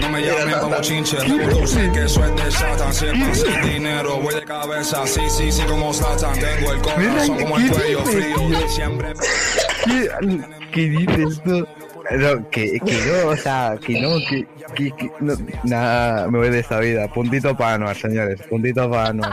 No 0.01 0.09
me 0.11 0.21
llamen 0.23 0.59
como 0.61 0.81
chinche, 0.81 1.17
que 1.17 2.03
es 2.03 2.15
de 2.15 2.51
Satan. 2.51 2.93
Siempre 2.93 3.35
sin 3.35 3.63
dinero, 3.63 4.19
voy 4.19 4.35
de 4.35 4.45
cabeza, 4.45 5.07
sí, 5.07 5.21
sí, 5.31 5.53
sí, 5.53 5.63
como 5.63 5.95
Satan. 5.95 6.39
Tengo 6.39 6.73
el 6.73 6.83
corazón 6.83 7.39
como 7.39 7.59
el 7.59 7.71
cuello 7.71 8.05
frío, 8.05 8.69
siempre. 8.69 9.13
¿Qué, 9.85 10.11
qué 10.73 10.81
dices 10.81 11.43
tú? 11.45 11.67
No, 12.11 12.51
que, 12.51 12.81
que 12.81 13.01
no, 13.07 13.29
o 13.29 13.37
sea, 13.37 13.79
que 13.81 14.01
no, 14.01 14.17
que, 14.29 14.47
que, 14.75 14.91
que 14.97 15.13
no, 15.21 15.35
nada, 15.63 16.29
me 16.29 16.39
voy 16.39 16.51
de 16.51 16.59
esta 16.59 16.81
vida. 16.81 17.07
Puntito 17.07 17.57
para 17.57 17.75
Anuar, 17.75 17.97
señores, 17.97 18.43
puntito 18.49 18.91
para 18.91 19.11
Anuar. 19.11 19.33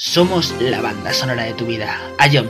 Somos 0.00 0.54
la 0.60 0.80
banda 0.80 1.12
sonora 1.12 1.42
de 1.42 1.54
tu 1.54 1.66
vida. 1.66 1.98
I 2.20 2.36
am 2.36 2.48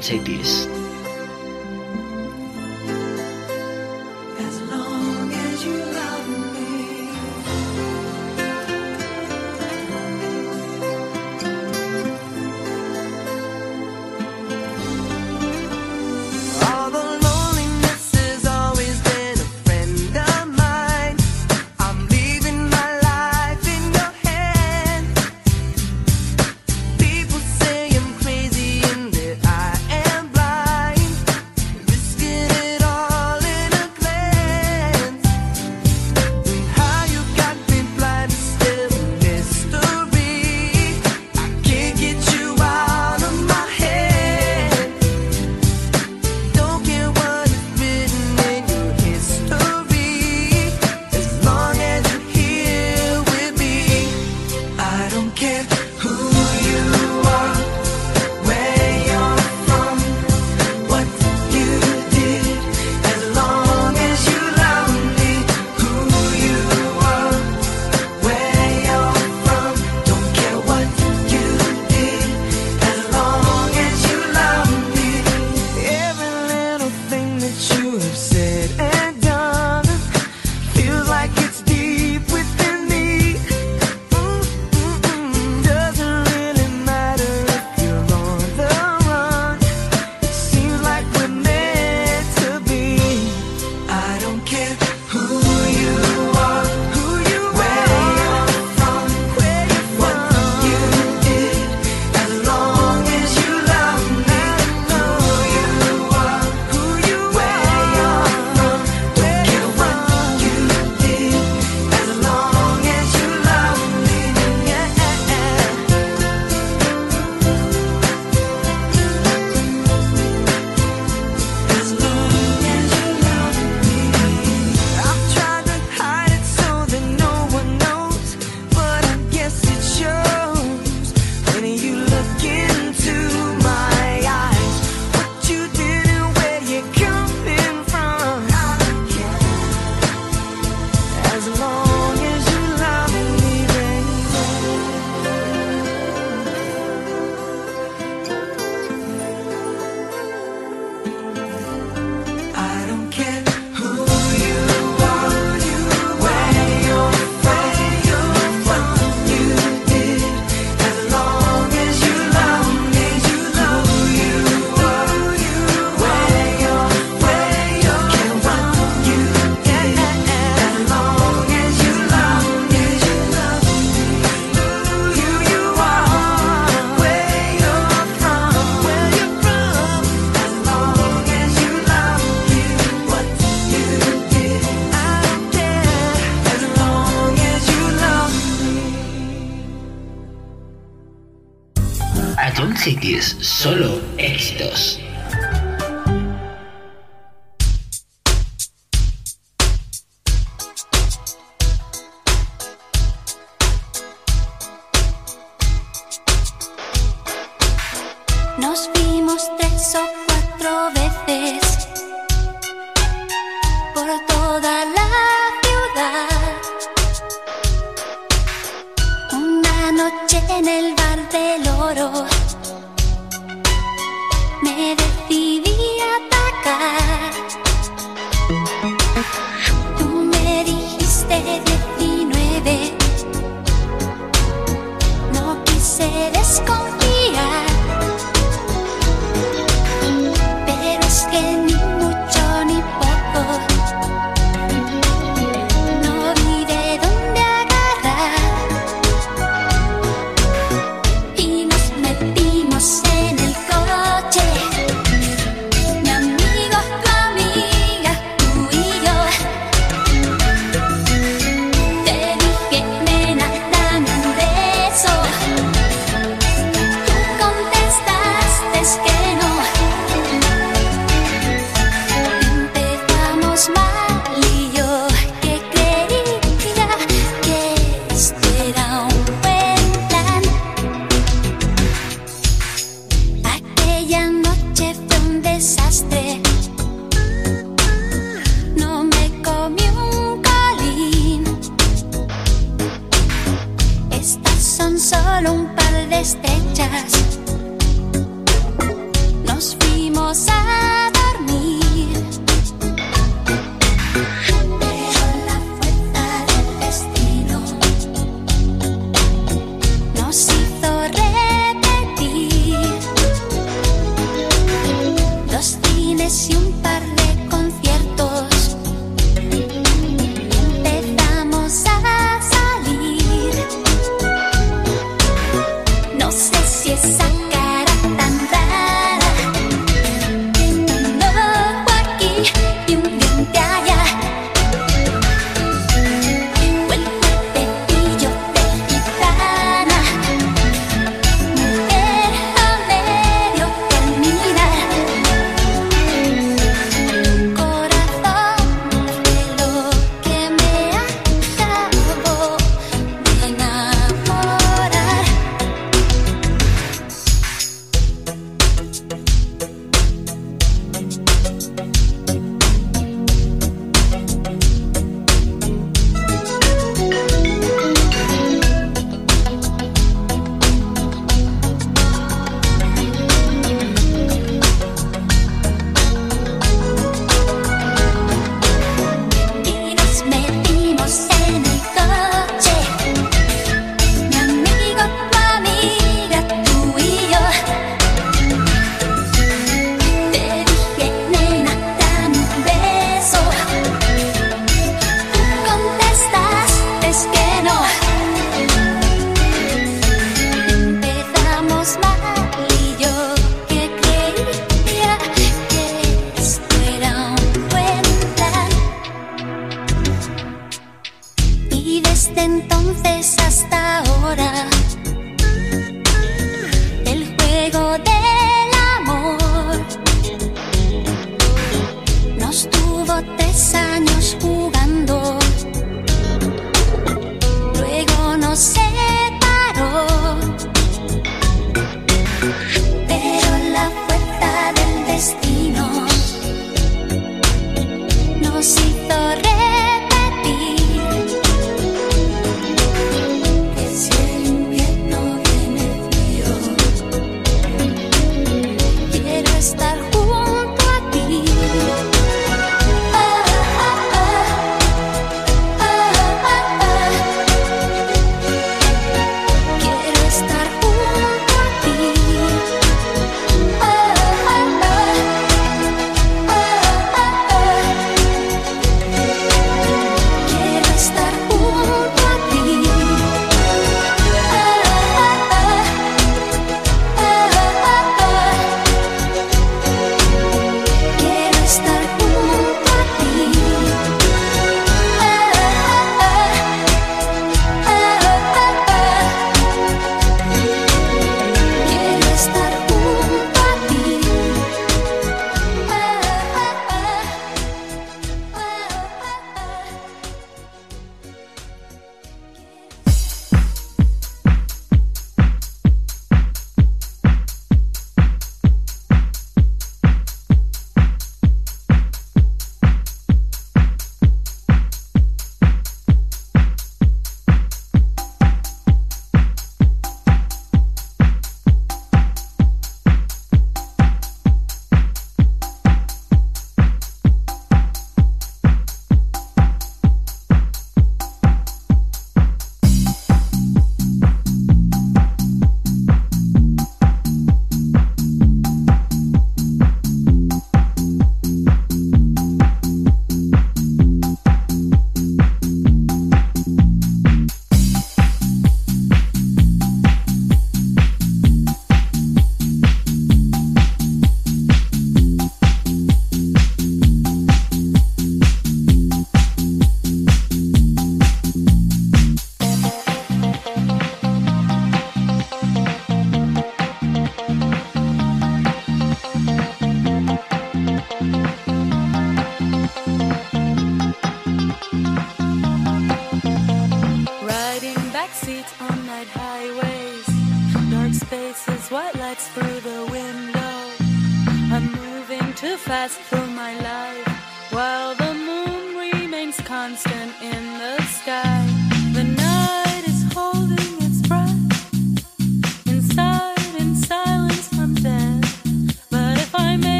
se 235.98 236.30
desconoce. 236.30 236.77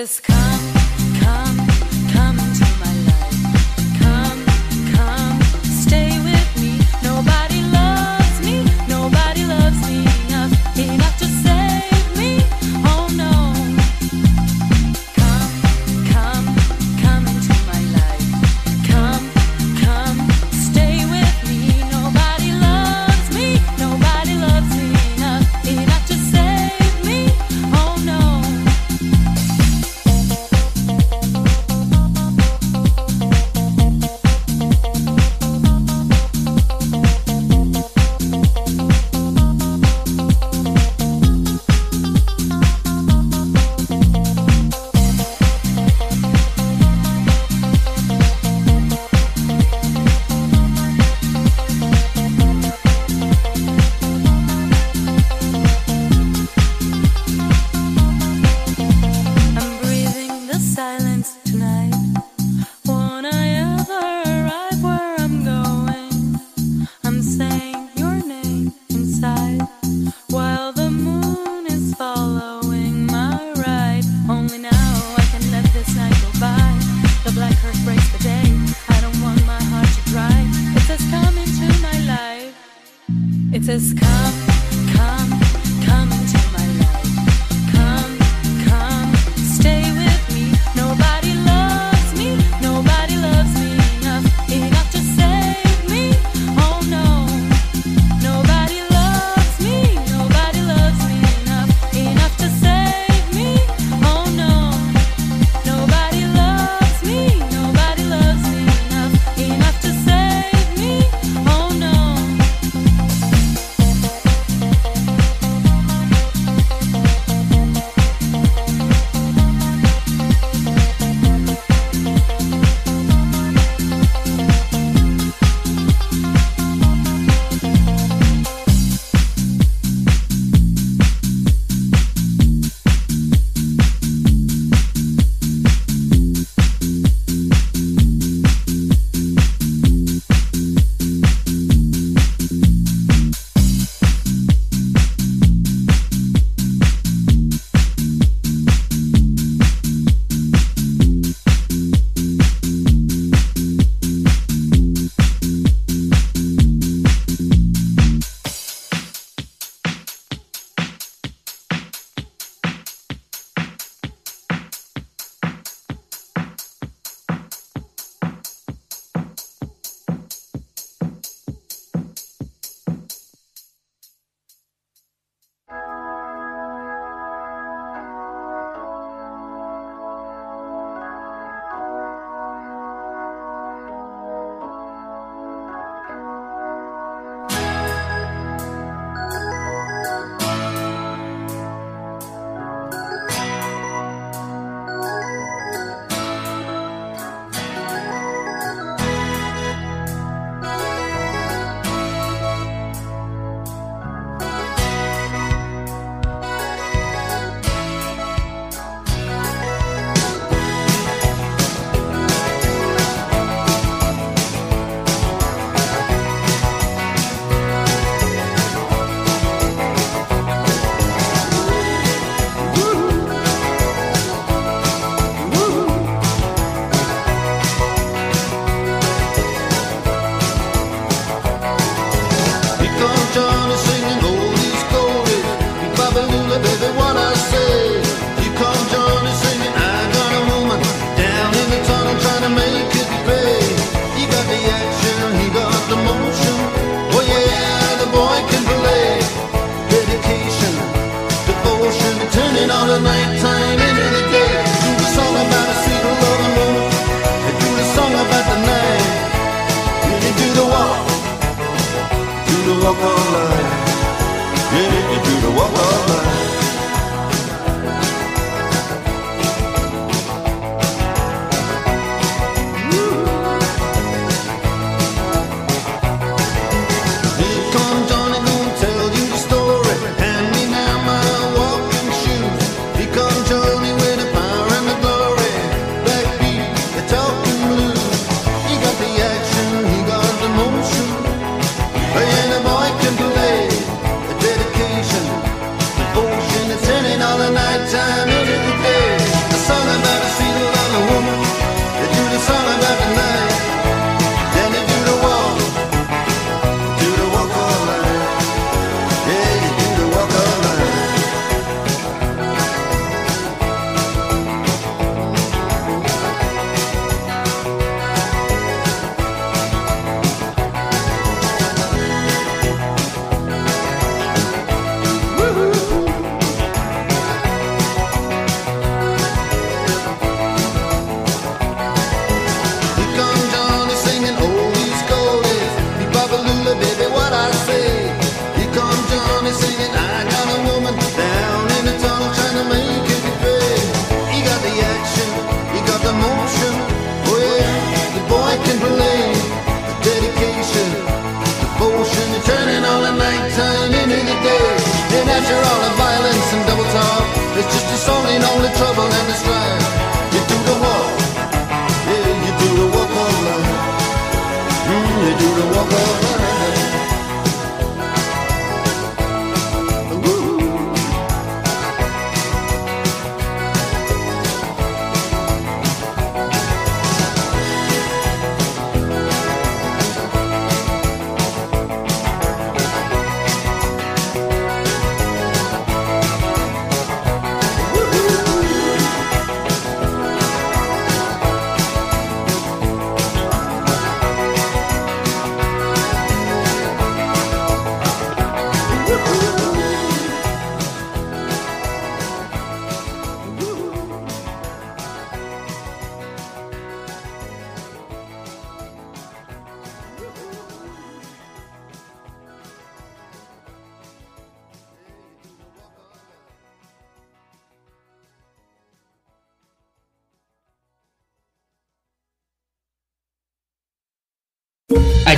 Francisco. 0.00 0.29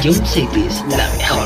Radio 0.03 0.21
Cities, 0.27 0.85
la 0.89 1.09
mejor. 1.17 1.42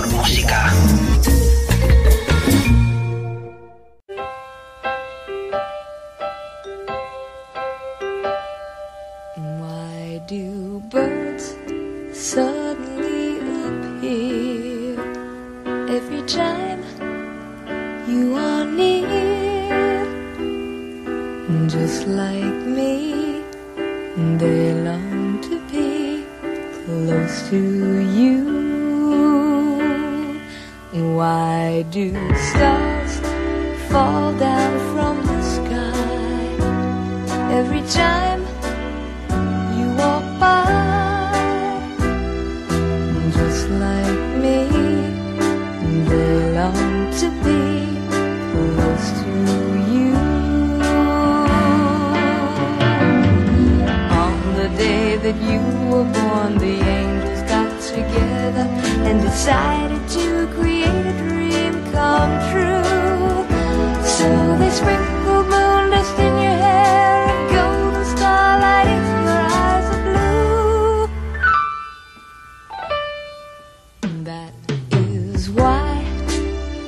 That 74.07 74.53
is 74.93 75.51
why 75.51 76.05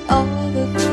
all 0.09 0.51
the 0.53 0.88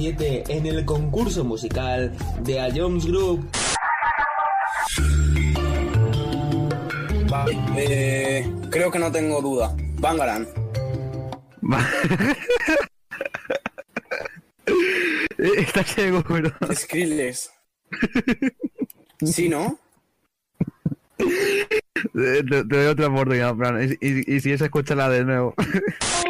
7 0.00 0.44
en 0.48 0.64
el 0.64 0.86
concurso 0.86 1.44
musical 1.44 2.16
de 2.42 2.58
A 2.58 2.70
Jones 2.74 3.04
Group. 3.04 3.46
Eh, 7.76 8.50
creo 8.70 8.90
que 8.90 8.98
no 8.98 9.12
tengo 9.12 9.42
duda. 9.42 9.76
Bangaran. 9.98 10.48
Está 15.36 15.84
seguro. 15.84 16.50
Skrillex. 16.72 17.50
¿Sí, 19.22 19.50
no? 19.50 19.78
Eh, 21.18 22.42
te, 22.48 22.64
doy 22.64 22.86
otra 22.86 23.08
oportunidad, 23.08 23.54
Fran. 23.54 23.82
Y, 23.82 23.98
y, 24.00 24.34
y 24.34 24.40
si 24.40 24.52
es, 24.52 24.62
escúchala 24.62 25.10
de 25.10 25.26
nuevo. 25.26 25.54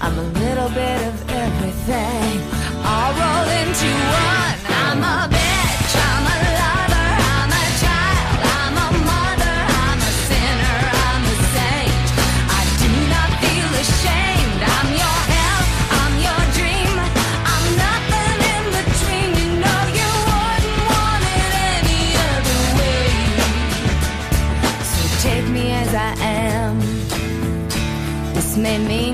I'm 0.00 0.18
a 0.18 0.22
little 0.22 0.68
bit 0.70 1.00
of 1.08 1.30
everything. 1.30 2.40
All 2.84 3.12
rolled 3.20 3.50
into 3.60 3.90
one. 4.28 4.56
I'm 4.84 5.00
a 5.02 5.28
bitch. 5.32 5.92
I'm 6.08 6.24
a 6.34 6.36
lover. 6.60 7.08
I'm 7.34 7.50
a 7.50 7.64
child. 7.82 8.38
I'm 8.60 8.76
a 8.86 8.88
mother. 9.10 9.56
I'm 9.86 10.00
a 10.10 10.12
sinner. 10.28 10.78
I'm 11.08 11.24
a 11.24 11.36
saint. 11.54 12.06
I 12.58 12.62
do 12.82 12.90
not 13.14 13.30
feel 13.42 13.70
ashamed. 13.84 14.60
I'm 14.76 14.88
your 15.02 15.20
hell. 15.32 15.62
I'm 16.00 16.14
your 16.26 16.42
dream. 16.58 16.94
I'm 17.52 17.66
nothing 17.84 18.38
in 18.54 18.64
between. 18.78 19.30
You 19.40 19.48
know 19.62 19.80
you 19.98 20.10
wouldn't 20.28 20.80
want 20.92 21.22
it 21.38 21.52
any 21.78 22.04
other 22.28 22.60
way. 22.78 23.08
So 24.92 25.00
take 25.26 25.46
me 25.48 25.72
as 25.72 25.92
I 25.94 26.12
am. 26.20 26.74
This 28.34 28.56
may 28.56 28.78
mean 28.78 29.13